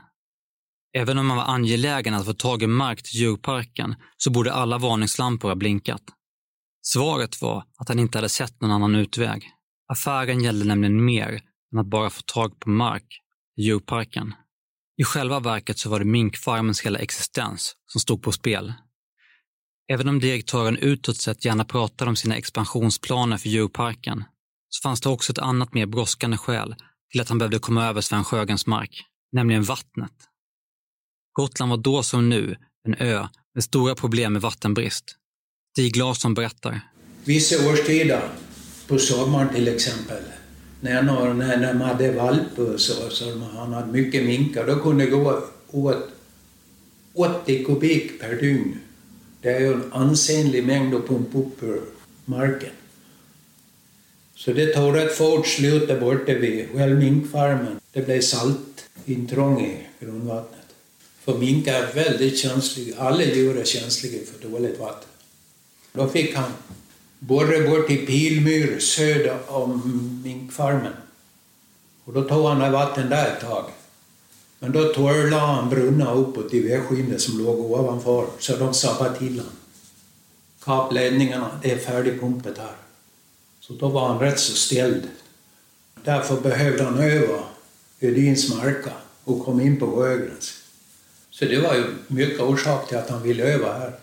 Även 0.98 1.18
om 1.18 1.28
man 1.28 1.38
var 1.38 1.44
angelägen 1.44 2.14
att 2.14 2.26
få 2.26 2.34
tag 2.34 2.64
i 2.64 2.68
mark 2.68 3.04
till 3.04 3.20
djurparken 3.20 3.96
så 4.18 4.32
borde 4.32 4.54
alla 4.54 4.78
varningslampor 4.78 5.50
ha 5.50 5.56
blinkat. 5.56 6.02
Svaret 6.82 7.42
var 7.42 7.64
att 7.78 7.90
han 7.90 8.00
inte 8.00 8.18
hade 8.18 8.30
sett 8.30 8.62
någon 8.62 8.72
annan 8.72 8.96
utväg. 8.96 9.50
Affären 9.94 10.44
gällde 10.44 10.66
nämligen 10.66 11.06
mer 11.06 11.42
än 11.74 11.80
att 11.80 11.90
bara 11.90 12.10
få 12.10 12.22
tag 12.26 12.60
på 12.60 12.70
mark 12.70 13.08
till 13.56 13.66
djurparken. 13.66 14.34
I 15.02 15.04
själva 15.04 15.40
verket 15.40 15.80
så 15.80 15.90
var 15.90 16.00
det 16.00 16.06
minkfarmens 16.06 16.82
hela 16.82 17.00
existens 17.00 17.76
som 17.92 18.02
stod 18.02 18.24
på 18.24 18.32
spel. 18.32 18.74
Även 19.92 20.08
om 20.08 20.20
direktören 20.20 20.78
utåt 20.78 21.18
sett 21.18 21.46
gärna 21.46 21.66
pratade 21.66 22.10
om 22.10 22.16
sina 22.16 22.36
expansionsplaner 22.36 23.38
för 23.38 23.50
djurparken 23.50 24.24
så 24.70 24.82
fanns 24.82 25.02
det 25.02 25.10
också 25.10 25.32
ett 25.32 25.38
annat 25.40 25.74
mer 25.74 25.86
brådskande 25.86 26.38
skäl 26.38 26.76
till 27.12 27.22
att 27.22 27.30
han 27.30 27.38
behövde 27.38 27.60
komma 27.60 27.88
över 27.88 28.02
Sven 28.02 28.24
Sjögrens 28.24 28.68
mark, 28.68 29.04
nämligen 29.32 29.64
vattnet. 29.64 30.14
Gotland 31.34 31.70
var 31.70 31.78
då 31.78 32.04
som 32.04 32.30
nu 32.30 32.56
en 32.88 32.96
ö 32.96 33.28
med 33.54 33.64
stora 33.64 33.96
problem 33.96 34.34
med 34.34 34.42
vattenbrist. 34.42 35.16
Stig 35.74 35.98
Larsson 35.98 36.34
berättar. 36.34 36.82
Vissa 37.24 37.70
årstider, 37.70 38.30
på 38.88 38.98
sommaren 38.98 39.54
till 39.54 39.68
exempel, 39.68 40.24
när, 40.82 41.02
när, 41.02 41.34
när 41.34 41.74
de 41.74 41.82
hade 41.82 42.12
valp 42.12 42.58
så, 42.78 43.10
så 43.10 43.40
han 43.54 43.74
hade 43.74 43.92
mycket 43.92 44.26
minkar, 44.26 44.68
då 44.68 44.76
kunde 44.76 45.06
det 45.06 45.12
gå 45.12 45.44
åt 45.72 46.10
80 47.14 47.66
kubik 47.66 48.20
per 48.20 48.36
dygn. 48.36 48.80
Det 49.42 49.50
är 49.50 49.60
ju 49.60 49.74
en 49.74 49.94
ansenlig 49.94 50.66
mängd 50.66 50.96
att 50.96 51.08
pumpa 51.08 51.38
upp 51.38 51.64
ur 51.64 51.82
marken. 52.26 52.70
Så 54.36 54.54
det 54.54 54.74
tog 54.74 54.96
rätt 54.96 55.18
fort 55.18 55.48
slut 55.48 55.88
där 55.88 56.00
borta 56.00 56.34
vid 56.34 56.70
själva 56.74 57.00
minkfarmen. 57.00 57.80
Det 57.92 58.06
blev 58.06 58.22
saltintrång 58.22 59.66
i 59.66 59.78
grundvattnet. 60.00 60.60
För 61.24 61.38
minkar 61.38 61.74
är 61.74 61.94
väldigt 61.94 62.38
känsliga, 62.38 62.96
alla 62.98 63.24
djur 63.24 63.58
är 63.58 63.64
känsliga 63.64 64.22
för 64.26 64.50
dåligt 64.50 64.80
vatten. 64.80 65.10
Då 65.94 66.08
fick 66.08 66.36
han 66.36 66.52
borre 67.22 67.70
bort 67.70 67.90
i 67.90 67.98
Pilmyr 67.98 68.80
söder 68.80 69.40
om 69.48 69.82
minkfarmen. 70.24 70.94
Och 72.06 72.14
då 72.14 72.24
tog 72.24 72.46
han 72.46 72.72
vatten 72.72 73.10
där 73.10 73.28
ett 73.28 73.42
tag. 73.42 73.66
Men 74.60 74.72
då 74.72 74.94
torrlade 74.94 75.42
han 75.42 75.70
brunnar 75.70 76.16
uppåt 76.16 76.54
i 76.54 76.68
vägskinnet 76.68 77.22
som 77.22 77.38
låg 77.38 77.60
ovanför, 77.60 78.28
så 78.40 78.56
de 78.56 78.74
sabbade 78.74 79.18
till 79.20 79.40
han. 79.40 79.50
Kapledningarna, 80.64 81.60
det 81.62 81.72
är 81.72 81.78
färdigpumpat 81.78 82.58
här. 82.58 82.76
Så 83.60 83.74
då 83.74 83.88
var 83.90 84.08
han 84.08 84.20
rätt 84.20 84.40
så 84.40 84.56
ställd. 84.56 85.08
Därför 86.04 86.42
behövde 86.42 86.84
han 86.84 87.00
över 87.00 87.44
Ödins 88.00 88.56
marka 88.56 88.94
och 89.24 89.46
kom 89.46 89.62
in 89.62 89.80
på 89.80 89.96
Sjögrens. 89.96 90.54
Så 91.30 91.46
det 91.46 91.60
var 91.60 91.76
ju 91.76 91.86
mycket 92.08 92.42
orsak 92.42 92.88
till 92.88 92.98
att 92.98 93.10
han 93.10 93.24
ville 93.24 93.44
över 93.44 93.74
här. 93.74 93.96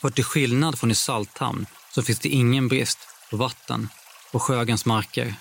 För 0.00 0.10
till 0.10 0.24
skillnad 0.24 0.78
från 0.78 0.90
i 0.90 0.94
Salthamn 0.94 1.66
så 1.96 2.02
finns 2.02 2.18
det 2.18 2.28
ingen 2.28 2.68
brist 2.68 2.98
på 3.30 3.36
vatten 3.36 3.88
på 4.32 4.38
Sjögrens 4.38 4.86
marker. 4.86 5.34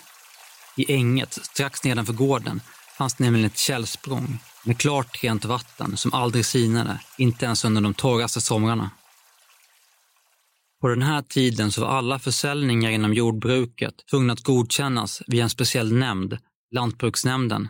I 0.77 0.93
änget 0.93 1.33
strax 1.33 1.83
nedanför 1.83 2.13
gården 2.13 2.61
fanns 2.97 3.19
nämligen 3.19 3.47
ett 3.47 3.57
källsprång 3.57 4.39
med 4.63 4.77
klart 4.77 5.23
rent 5.23 5.45
vatten 5.45 5.97
som 5.97 6.13
aldrig 6.13 6.45
sinade, 6.45 6.99
inte 7.17 7.45
ens 7.45 7.65
under 7.65 7.81
de 7.81 7.93
torraste 7.93 8.41
somrarna. 8.41 8.89
På 10.81 10.87
den 10.87 11.01
här 11.01 11.21
tiden 11.21 11.71
så 11.71 11.81
var 11.81 11.87
alla 11.87 12.19
försäljningar 12.19 12.91
inom 12.91 13.13
jordbruket 13.13 13.93
tvungna 14.09 14.33
att 14.33 14.43
godkännas 14.43 15.21
via 15.27 15.43
en 15.43 15.49
speciell 15.49 15.93
nämnd, 15.93 16.37
Lantbruksnämnden. 16.71 17.67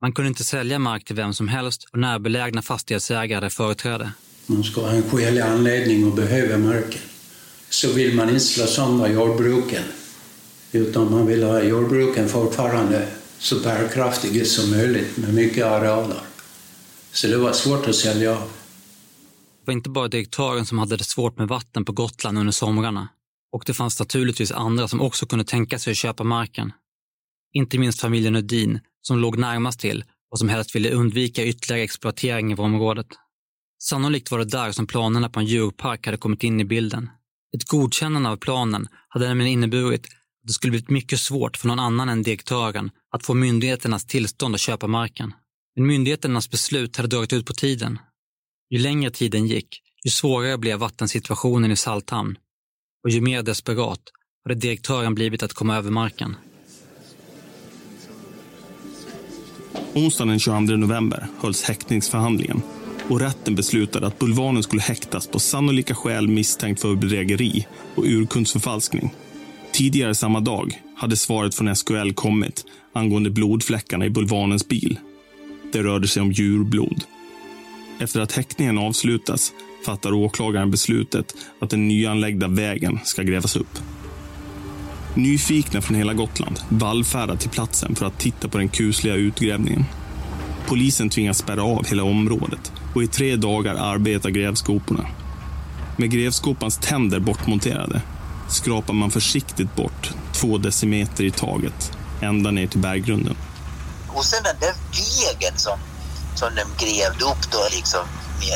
Man 0.00 0.12
kunde 0.12 0.28
inte 0.28 0.44
sälja 0.44 0.78
mark 0.78 1.04
till 1.04 1.16
vem 1.16 1.34
som 1.34 1.48
helst 1.48 1.88
och 1.92 1.98
närbelägna 1.98 2.62
fastighetsägare 2.62 3.34
hade 3.34 3.50
företräde. 3.50 4.12
Man 4.46 4.64
ska 4.64 4.80
ha 4.80 4.90
en 4.90 5.10
skälig 5.10 5.40
anledning 5.40 6.08
att 6.08 6.16
behöva 6.16 6.58
marken. 6.58 7.11
Så 7.72 7.92
vill 7.92 8.14
man 8.14 8.28
inte 8.28 8.40
slå 8.40 8.66
sönder 8.66 9.08
jordbruken, 9.08 9.82
utan 10.72 11.10
man 11.10 11.26
vill 11.26 11.42
ha 11.42 11.62
jordbruken 11.62 12.28
fortfarande 12.28 13.08
så 13.38 13.60
bärkraftiga 13.60 14.44
som 14.44 14.70
möjligt 14.70 15.16
med 15.16 15.34
mycket 15.34 15.64
arealer. 15.64 16.20
Så 17.12 17.26
det 17.26 17.36
var 17.36 17.52
svårt 17.52 17.88
att 17.88 17.94
sälja 17.94 18.32
av. 18.32 18.38
Det 18.38 19.66
var 19.66 19.72
inte 19.72 19.90
bara 19.90 20.08
direktören 20.08 20.66
som 20.66 20.78
hade 20.78 20.96
det 20.96 21.04
svårt 21.04 21.38
med 21.38 21.48
vatten 21.48 21.84
på 21.84 21.92
Gotland 21.92 22.38
under 22.38 22.52
somrarna. 22.52 23.08
Och 23.52 23.62
det 23.66 23.74
fanns 23.74 23.98
naturligtvis 23.98 24.52
andra 24.52 24.88
som 24.88 25.00
också 25.00 25.26
kunde 25.26 25.44
tänka 25.44 25.78
sig 25.78 25.90
att 25.90 25.96
köpa 25.96 26.24
marken. 26.24 26.72
Inte 27.52 27.78
minst 27.78 28.00
familjen 28.00 28.36
Udin, 28.36 28.80
som 29.02 29.18
låg 29.18 29.38
närmast 29.38 29.80
till 29.80 30.04
och 30.30 30.38
som 30.38 30.48
helst 30.48 30.74
ville 30.74 30.90
undvika 30.90 31.44
ytterligare 31.44 31.82
exploatering 31.82 32.52
av 32.52 32.60
området. 32.60 33.06
Sannolikt 33.82 34.30
var 34.30 34.38
det 34.38 34.44
där 34.44 34.72
som 34.72 34.86
planerna 34.86 35.28
på 35.28 35.40
en 35.40 35.46
djurpark 35.46 36.06
hade 36.06 36.18
kommit 36.18 36.44
in 36.44 36.60
i 36.60 36.64
bilden. 36.64 37.10
Ett 37.56 37.64
godkännande 37.64 38.28
av 38.28 38.36
planen 38.36 38.88
hade 39.08 39.28
nämligen 39.28 39.52
inneburit 39.52 40.06
att 40.06 40.46
det 40.46 40.52
skulle 40.52 40.70
blivit 40.70 40.90
mycket 40.90 41.20
svårt 41.20 41.56
för 41.56 41.68
någon 41.68 41.78
annan 41.78 42.08
än 42.08 42.22
direktören 42.22 42.90
att 43.10 43.26
få 43.26 43.34
myndigheternas 43.34 44.06
tillstånd 44.06 44.54
att 44.54 44.60
köpa 44.60 44.86
marken. 44.86 45.34
Men 45.76 45.86
myndigheternas 45.86 46.50
beslut 46.50 46.96
hade 46.96 47.08
dragit 47.08 47.32
ut 47.32 47.46
på 47.46 47.52
tiden 47.52 47.98
ju 48.72 48.78
längre 48.78 49.10
tiden 49.10 49.46
gick, 49.46 49.82
ju 50.04 50.10
svårare 50.10 50.58
blev 50.58 50.78
vattensituationen 50.78 51.70
i 51.70 51.76
Salthamn 51.76 52.36
och 53.04 53.10
ju 53.10 53.20
mer 53.20 53.42
desperat 53.42 54.00
hade 54.44 54.54
direktören 54.54 55.14
blivit 55.14 55.42
att 55.42 55.52
komma 55.52 55.76
över 55.76 55.90
marken. 55.90 56.36
Onsdagen 59.94 60.28
den 60.28 60.38
22 60.38 60.60
november 60.60 61.28
hölls 61.40 61.62
häktningsförhandlingen 61.62 62.62
och 63.08 63.20
rätten 63.20 63.54
beslutade 63.54 64.06
att 64.06 64.18
Bulvanen 64.18 64.62
skulle 64.62 64.82
häktas 64.82 65.26
på 65.26 65.38
sannolika 65.38 65.94
skäl 65.94 66.28
misstänkt 66.28 66.80
för 66.80 66.94
bedrägeri 66.94 67.66
och 67.94 68.04
urkundsförfalskning. 68.04 69.14
Tidigare 69.72 70.14
samma 70.14 70.40
dag 70.40 70.82
hade 70.96 71.16
svaret 71.16 71.54
från 71.54 71.76
SKL 71.76 72.12
kommit 72.14 72.64
angående 72.92 73.30
blodfläckarna 73.30 74.06
i 74.06 74.10
Bulvanens 74.10 74.68
bil. 74.68 74.98
Det 75.72 75.82
rörde 75.82 76.08
sig 76.08 76.22
om 76.22 76.32
djurblod. 76.32 77.04
Efter 77.98 78.20
att 78.20 78.32
häktningen 78.32 78.78
avslutas 78.78 79.52
fattar 79.86 80.12
åklagaren 80.12 80.70
beslutet 80.70 81.34
att 81.58 81.70
den 81.70 81.88
nyanlagda 81.88 82.48
vägen 82.48 82.98
ska 83.04 83.22
grävas 83.22 83.56
upp. 83.56 83.78
Nyfikna 85.14 85.82
från 85.82 85.96
hela 85.96 86.14
Gotland 86.14 86.60
vallfärdar 86.68 87.36
till 87.36 87.50
platsen 87.50 87.94
för 87.94 88.06
att 88.06 88.18
titta 88.18 88.48
på 88.48 88.58
den 88.58 88.68
kusliga 88.68 89.14
utgrävningen. 89.14 89.84
Polisen 90.66 91.10
tvingas 91.10 91.38
spärra 91.38 91.62
av 91.62 91.86
hela 91.86 92.02
området 92.02 92.72
och 92.94 93.02
i 93.02 93.06
tre 93.06 93.36
dagar 93.36 93.74
arbetar 93.74 94.30
grävskoporna. 94.30 95.06
Med 95.96 96.10
grävskopans 96.10 96.78
tänder 96.78 97.20
bortmonterade 97.20 98.02
skrapar 98.48 98.94
man 98.94 99.10
försiktigt 99.10 99.76
bort 99.76 100.10
två 100.32 100.58
decimeter 100.58 101.24
i 101.24 101.30
taget 101.30 101.92
ända 102.20 102.50
ner 102.50 102.66
till 102.66 102.80
berggrunden. 102.80 103.36
Och 104.08 104.24
sen 104.24 104.42
den 104.44 104.56
där 104.60 104.74
vägen 104.92 105.58
som, 105.58 105.78
som 106.34 106.48
de 106.54 106.84
grävde 106.84 107.24
upp 107.24 107.50
då 107.52 107.58
liksom. 107.74 108.00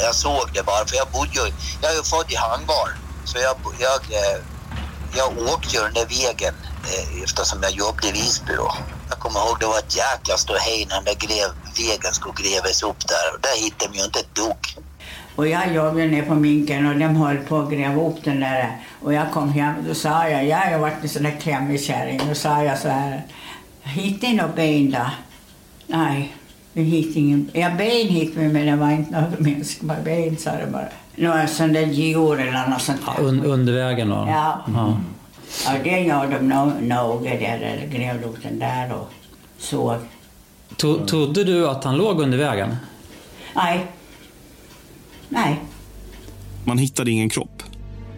Jag 0.04 0.14
såg 0.14 0.50
det 0.54 0.62
bara 0.66 0.86
för 0.86 0.96
jag 0.96 1.08
bodde 1.12 1.30
ju, 1.34 1.52
jag 1.82 1.90
är 1.92 1.96
ju 1.96 2.02
född 2.02 2.32
i 2.32 2.36
Hangbar. 2.36 2.88
Så 3.24 3.38
jag, 3.38 3.56
jag, 3.78 4.00
eh, 4.20 4.38
jag 5.16 5.38
åkte 5.38 5.76
ju 5.76 5.82
den 5.82 5.94
där 5.94 6.06
vägen 6.06 6.54
eftersom 7.24 7.58
jag 7.62 7.72
jobbade 7.72 8.08
i 8.08 8.12
Visby 8.12 8.52
då. 8.56 8.74
Jag 9.08 9.18
kommer 9.18 9.40
ihåg 9.40 9.56
det 9.60 9.66
var 9.66 9.78
ett 9.78 9.96
jäkla 9.96 10.36
ståhej 10.36 10.86
när 10.90 11.02
den 11.02 11.14
gräv, 11.18 11.50
vägen 11.78 12.12
skulle 12.12 12.34
grävas 12.42 12.82
upp 12.82 13.08
där. 13.08 13.26
Och 13.34 13.40
där 13.40 13.64
hittade 13.64 13.92
de 13.92 13.98
ju 13.98 14.04
inte 14.04 14.20
ett 14.20 14.34
dugg. 14.34 14.62
Och 15.36 15.48
jag 15.48 15.74
jobbade 15.74 16.06
nere 16.06 16.22
på 16.22 16.34
minken 16.34 16.86
och 16.86 16.98
de 16.98 17.16
höll 17.16 17.36
på 17.36 17.58
att 17.58 17.70
gräva 17.70 18.02
upp 18.02 18.24
den 18.24 18.40
där. 18.40 18.76
Och 19.02 19.14
jag 19.14 19.32
kom 19.32 19.48
hem 19.52 19.76
och 19.78 19.84
då 19.84 19.94
sa 19.94 20.28
jag, 20.28 20.46
jag 20.46 20.56
har 20.58 20.78
varit 20.78 21.02
en 21.02 21.08
sån 21.08 21.22
där 21.22 21.36
klämmig 21.40 21.84
kärring. 21.84 22.20
Då 22.28 22.34
sa 22.34 22.62
jag 22.62 22.78
så 22.78 22.88
här, 22.88 23.22
hittade 23.82 24.32
ni 24.32 24.36
några 24.36 24.52
ben 24.52 24.90
då? 24.90 25.10
Nej, 25.86 26.36
vi 26.72 26.82
hittade 26.82 27.20
ingen. 27.20 27.50
Ja, 27.52 27.70
ben 27.70 28.08
hittade 28.08 28.46
vi 28.46 28.52
men 28.52 28.66
det 28.66 28.76
var 28.76 28.90
inte 28.90 29.10
några 29.10 29.26
mänskliga 29.38 29.96
ben 30.04 30.36
sa 30.36 30.50
det 30.50 30.66
bara. 30.72 30.88
Några 31.16 31.46
sån 31.46 31.72
där 31.72 31.86
djur 31.86 32.40
eller 32.40 32.66
något 32.66 32.82
sånt 32.82 33.00
där. 33.06 33.24
Un, 33.24 33.44
under 33.44 33.72
vägen 33.72 34.08
då? 34.08 34.26
Ja. 34.28 34.64
ja. 34.74 34.96
Ja, 35.64 35.78
det 35.84 36.00
gjorde 36.00 36.38
de 36.38 36.48
nog 36.48 36.82
noga 36.82 37.30
där, 37.30 37.60
eller 37.60 38.42
den 38.42 38.58
där 38.58 38.94
och 38.94 39.12
såg. 39.58 39.96
To, 40.76 41.06
trodde 41.06 41.44
du 41.44 41.68
att 41.68 41.84
han 41.84 41.96
låg 41.96 42.20
under 42.20 42.38
vägen? 42.38 42.76
Nej. 43.54 43.86
Nej. 45.28 45.60
Man 46.64 46.78
hittade 46.78 47.10
ingen 47.10 47.28
kropp 47.28 47.62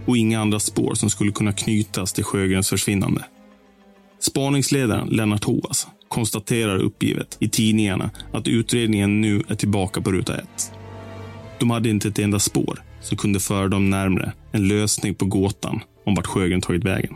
och 0.06 0.16
inga 0.16 0.40
andra 0.40 0.60
spår 0.60 0.94
som 0.94 1.10
skulle 1.10 1.32
kunna 1.32 1.52
knytas 1.52 2.12
till 2.12 2.24
Sjögrens 2.24 2.68
försvinnande. 2.68 3.24
Spaningsledaren 4.20 5.08
Lennart 5.08 5.44
Hoas 5.44 5.86
konstaterar 6.08 6.78
uppgivet 6.78 7.36
i 7.40 7.48
tidningarna 7.48 8.10
att 8.32 8.48
utredningen 8.48 9.20
nu 9.20 9.42
är 9.48 9.54
tillbaka 9.54 10.00
på 10.00 10.12
ruta 10.12 10.36
ett. 10.36 10.72
De 11.58 11.70
hade 11.70 11.88
inte 11.88 12.08
ett 12.08 12.18
enda 12.18 12.38
spår 12.38 12.82
som 13.00 13.16
kunde 13.16 13.40
föra 13.40 13.68
dem 13.68 13.90
närmre 13.90 14.32
en 14.52 14.68
lösning 14.68 15.14
på 15.14 15.24
gåtan 15.24 15.80
om 16.08 16.14
vart 16.14 16.26
Sjögren 16.26 16.60
tagit 16.60 16.84
vägen. 16.84 17.14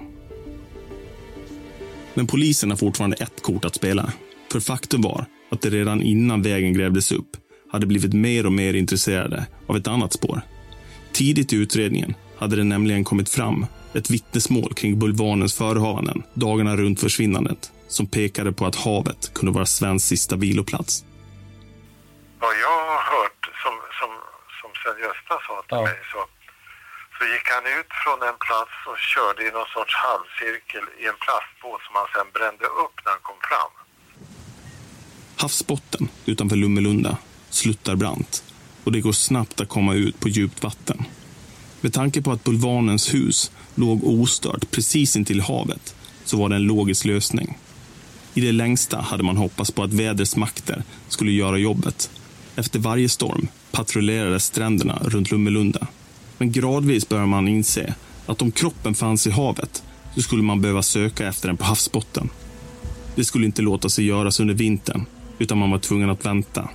Men 2.14 2.26
polisen 2.26 2.70
har 2.70 2.76
fortfarande 2.76 3.16
ett 3.16 3.42
kort 3.42 3.64
att 3.64 3.74
spela. 3.74 4.12
För 4.52 4.60
faktum 4.60 5.02
var 5.02 5.24
att 5.50 5.62
de 5.62 5.70
redan 5.70 6.02
innan 6.02 6.42
vägen 6.42 6.72
grävdes 6.72 7.12
upp 7.12 7.28
hade 7.72 7.86
blivit 7.86 8.12
mer 8.14 8.46
och 8.46 8.52
mer 8.52 8.74
intresserade 8.74 9.46
av 9.66 9.76
ett 9.76 9.86
annat 9.88 10.12
spår. 10.12 10.40
Tidigt 11.12 11.52
i 11.52 11.56
utredningen 11.56 12.14
hade 12.38 12.56
det 12.56 12.64
nämligen 12.64 13.04
kommit 13.04 13.28
fram 13.28 13.66
ett 13.94 14.10
vittnesmål 14.10 14.74
kring 14.74 14.98
bulvanens 14.98 15.54
förehavanden 15.54 16.22
dagarna 16.34 16.76
runt 16.76 17.00
försvinnandet 17.00 17.72
som 17.88 18.06
pekade 18.06 18.52
på 18.52 18.66
att 18.66 18.76
havet 18.76 19.30
kunde 19.34 19.52
vara 19.52 19.66
svensk 19.66 20.06
sista 20.06 20.36
viloplats. 20.36 21.04
Vad 22.40 22.50
jag 22.50 22.78
har 22.92 23.02
hört, 23.14 23.42
som, 23.62 23.74
som, 23.98 24.10
som 24.60 24.70
Sven-Gösta 24.80 25.34
sa 25.46 25.62
till 25.62 25.76
Ja. 25.76 25.82
mig, 25.82 25.98
så, 26.12 26.18
så 27.22 27.26
gick 27.34 27.48
han 27.56 27.64
ut 27.78 27.90
från 28.02 28.28
en 28.28 28.38
plats 28.46 28.74
och 28.90 28.98
körde 29.12 29.40
i 29.48 29.50
någon 29.56 29.70
sorts 29.76 29.94
halvcirkel 30.06 30.84
i 31.02 31.04
en 31.12 31.18
plastbåt 31.24 31.80
som 31.86 31.94
han 32.00 32.08
sen 32.14 32.28
brände 32.36 32.66
upp 32.82 32.96
när 33.04 33.12
han 33.16 33.24
kom 33.28 33.40
fram. 33.50 33.72
Havsbotten 35.42 36.08
utanför 36.26 36.56
Lummelunda 36.56 37.16
sluttar 37.50 37.94
brant 37.96 38.44
och 38.84 38.92
det 38.92 39.00
går 39.00 39.12
snabbt 39.12 39.60
att 39.60 39.68
komma 39.68 39.94
ut 39.94 40.20
på 40.20 40.28
djupt 40.28 40.62
vatten. 40.62 41.04
Med 41.80 41.92
tanke 41.92 42.22
på 42.22 42.32
att 42.32 42.44
bulvanens 42.44 43.14
hus 43.14 43.52
låg 43.74 44.04
ostört 44.04 44.70
precis 44.70 45.16
intill 45.16 45.40
havet 45.40 45.94
så 46.24 46.36
var 46.36 46.48
det 46.48 46.56
en 46.56 46.66
logisk 46.66 47.04
lösning. 47.04 47.58
I 48.34 48.40
det 48.40 48.52
längsta 48.52 49.00
hade 49.00 49.22
man 49.22 49.36
hoppats 49.36 49.70
på 49.70 49.82
att 49.82 49.92
vädrets 49.92 50.36
makter 50.36 50.82
skulle 51.08 51.32
göra 51.32 51.58
jobbet. 51.58 52.10
Efter 52.56 52.78
varje 52.78 53.08
storm 53.08 53.48
patrullerades 53.70 54.44
stränderna 54.44 54.98
runt 55.02 55.30
Lummelunda. 55.30 55.86
Men 56.38 56.52
gradvis 56.52 57.08
började 57.08 57.28
man 57.28 57.48
inse 57.48 57.94
att 58.26 58.42
om 58.42 58.52
kroppen 58.52 58.94
fanns 58.94 59.26
i 59.26 59.30
havet 59.30 59.82
så 60.14 60.22
skulle 60.22 60.42
man 60.42 60.60
behöva 60.60 60.82
söka 60.82 61.28
efter 61.28 61.48
den 61.48 61.56
på 61.56 61.64
havsbotten. 61.64 62.28
Det 63.14 63.24
skulle 63.24 63.46
inte 63.46 63.62
låta 63.62 63.88
sig 63.88 64.04
göras 64.04 64.40
under 64.40 64.54
vintern 64.54 65.06
utan 65.38 65.58
man 65.58 65.70
var 65.70 65.78
tvungen 65.78 66.10
att 66.10 66.26
vänta. 66.26 66.68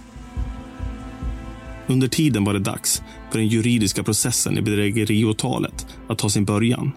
Under 1.87 2.07
tiden 2.07 2.43
var 2.43 2.53
det 2.53 2.59
dags 2.59 3.01
för 3.31 3.39
den 3.39 3.47
juridiska 3.47 4.03
processen 4.03 4.57
i 4.57 4.61
bedrägeriåtalet 4.61 5.87
att 6.07 6.17
ta 6.17 6.29
sin 6.29 6.45
början. 6.45 6.91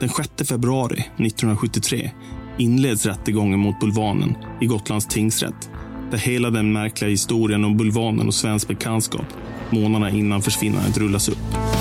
Den 0.00 0.08
6 0.08 0.48
februari 0.48 1.00
1973 1.00 2.10
inleds 2.58 3.06
rättegången 3.06 3.58
mot 3.58 3.80
Bulvanen 3.80 4.36
i 4.60 4.66
Gotlands 4.66 5.06
tingsrätt 5.06 5.70
där 6.10 6.18
hela 6.18 6.50
den 6.50 6.72
märkliga 6.72 7.10
historien 7.10 7.64
om 7.64 7.76
Bulvanen 7.76 8.26
och 8.26 8.34
svensk 8.34 8.68
bekantskap 8.68 9.26
månaderna 9.70 10.10
innan 10.10 10.42
försvinnandet 10.42 10.98
rullas 10.98 11.28
upp. 11.28 11.77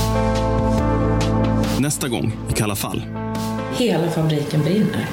Nästa 1.79 2.07
gång 2.07 2.33
i 2.49 2.53
Kalla 2.53 2.75
fall 2.75 3.05
Hela 3.77 4.11
fabriken 4.11 4.63
brinner. 4.63 5.07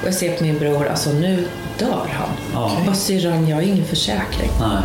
Och 0.00 0.06
jag 0.06 0.14
ser 0.14 0.36
på 0.36 0.44
min 0.44 0.58
bror, 0.58 0.88
alltså 0.88 1.10
nu 1.10 1.44
dör 1.78 2.06
han. 2.12 2.28
Ja. 2.54 2.78
Vad 2.86 2.96
syrran, 2.96 3.48
jag 3.48 3.56
har 3.56 3.62
ingen 3.62 3.84
försäkring. 3.84 4.50
Nej. 4.60 4.82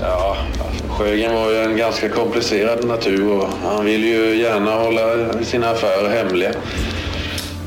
Ja, 0.00 0.36
Sjögren 0.88 1.34
var 1.34 1.50
ju 1.50 1.62
en 1.62 1.76
ganska 1.76 2.08
komplicerad 2.08 2.84
natur 2.84 3.32
och 3.32 3.48
han 3.64 3.84
ville 3.84 4.06
ju 4.06 4.40
gärna 4.42 4.74
hålla 4.74 5.32
sina 5.42 5.70
affärer 5.70 6.24
hemliga. 6.24 6.50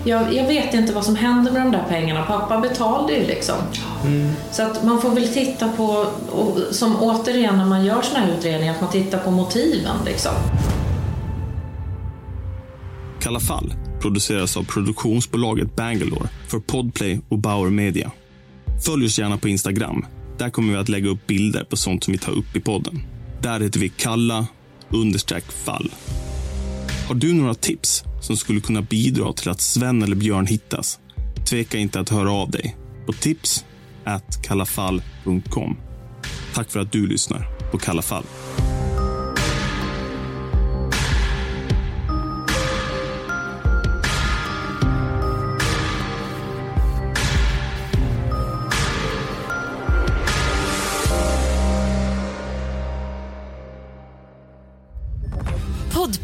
Jag, 0.04 0.34
jag 0.34 0.48
vet 0.48 0.74
inte 0.74 0.94
vad 0.94 1.06
som 1.06 1.16
hände 1.16 1.52
med 1.52 1.62
de 1.62 1.72
där 1.72 1.86
pengarna. 1.90 2.24
Pappa 2.24 2.58
betalade 2.60 3.14
ju 3.14 3.26
liksom. 3.26 3.56
Så 4.52 4.64
att 4.64 4.84
man 4.84 5.02
får 5.02 5.10
väl 5.10 5.28
titta 5.28 5.70
på, 5.78 6.06
och, 6.32 6.58
som 6.72 7.04
återigen 7.04 7.58
när 7.58 7.66
man 7.66 7.86
gör 7.86 8.02
såna 8.02 8.20
här 8.20 8.32
utredningar, 8.38 8.74
att 8.74 8.82
man 8.82 8.92
tittar 8.92 9.18
på 9.18 9.32
motiven 9.32 9.96
liksom. 10.06 10.32
Kalla 13.22 13.40
fall 13.40 13.74
produceras 14.02 14.58
av 14.58 14.64
produktionsbolaget 14.64 15.76
Bangalore 15.76 16.30
för 16.48 16.60
Podplay 16.60 17.20
och 17.30 17.38
Bauer 17.38 17.70
Media. 17.70 18.12
Följ 18.86 19.06
oss 19.06 19.20
gärna 19.20 19.38
på 19.38 19.50
Instagram. 19.50 20.06
Där 20.38 20.50
kommer 20.50 20.74
vi 20.74 20.80
att 20.80 20.90
lägga 20.90 21.10
upp 21.10 21.28
bilder 21.28 21.64
på 21.64 21.78
sånt 21.78 22.04
som 22.04 22.12
vi 22.12 22.18
tar 22.18 22.32
upp 22.32 22.56
i 22.56 22.60
podden. 22.60 23.04
Där 23.42 23.60
heter 23.60 23.80
vi 23.80 23.90
kalla 23.90 24.48
understreck 24.90 25.52
fall. 25.52 25.92
Har 27.08 27.16
du 27.16 27.34
några 27.34 27.54
tips 27.54 28.04
som 28.22 28.38
skulle 28.38 28.62
kunna 28.62 28.82
bidra 28.82 29.34
till 29.34 29.50
att 29.50 29.62
Sven 29.62 30.04
eller 30.04 30.16
Björn 30.16 30.46
hittas? 30.46 31.00
Tveka 31.50 31.78
inte 31.78 32.00
att 32.00 32.10
höra 32.10 32.32
av 32.32 32.52
dig 32.52 32.76
på 33.06 33.14
tips 33.14 33.66
at 34.04 34.42
kallafall.com. 34.44 35.78
Tack 36.54 36.72
för 36.72 36.80
att 36.80 36.92
du 36.92 37.08
lyssnar 37.08 37.48
på 37.72 37.78
Kalla 37.78 38.02
fall. 38.02 38.24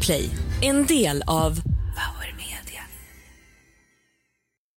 Podplay, 0.08 0.30
en 0.60 0.86
del 0.86 1.22
av 1.26 1.60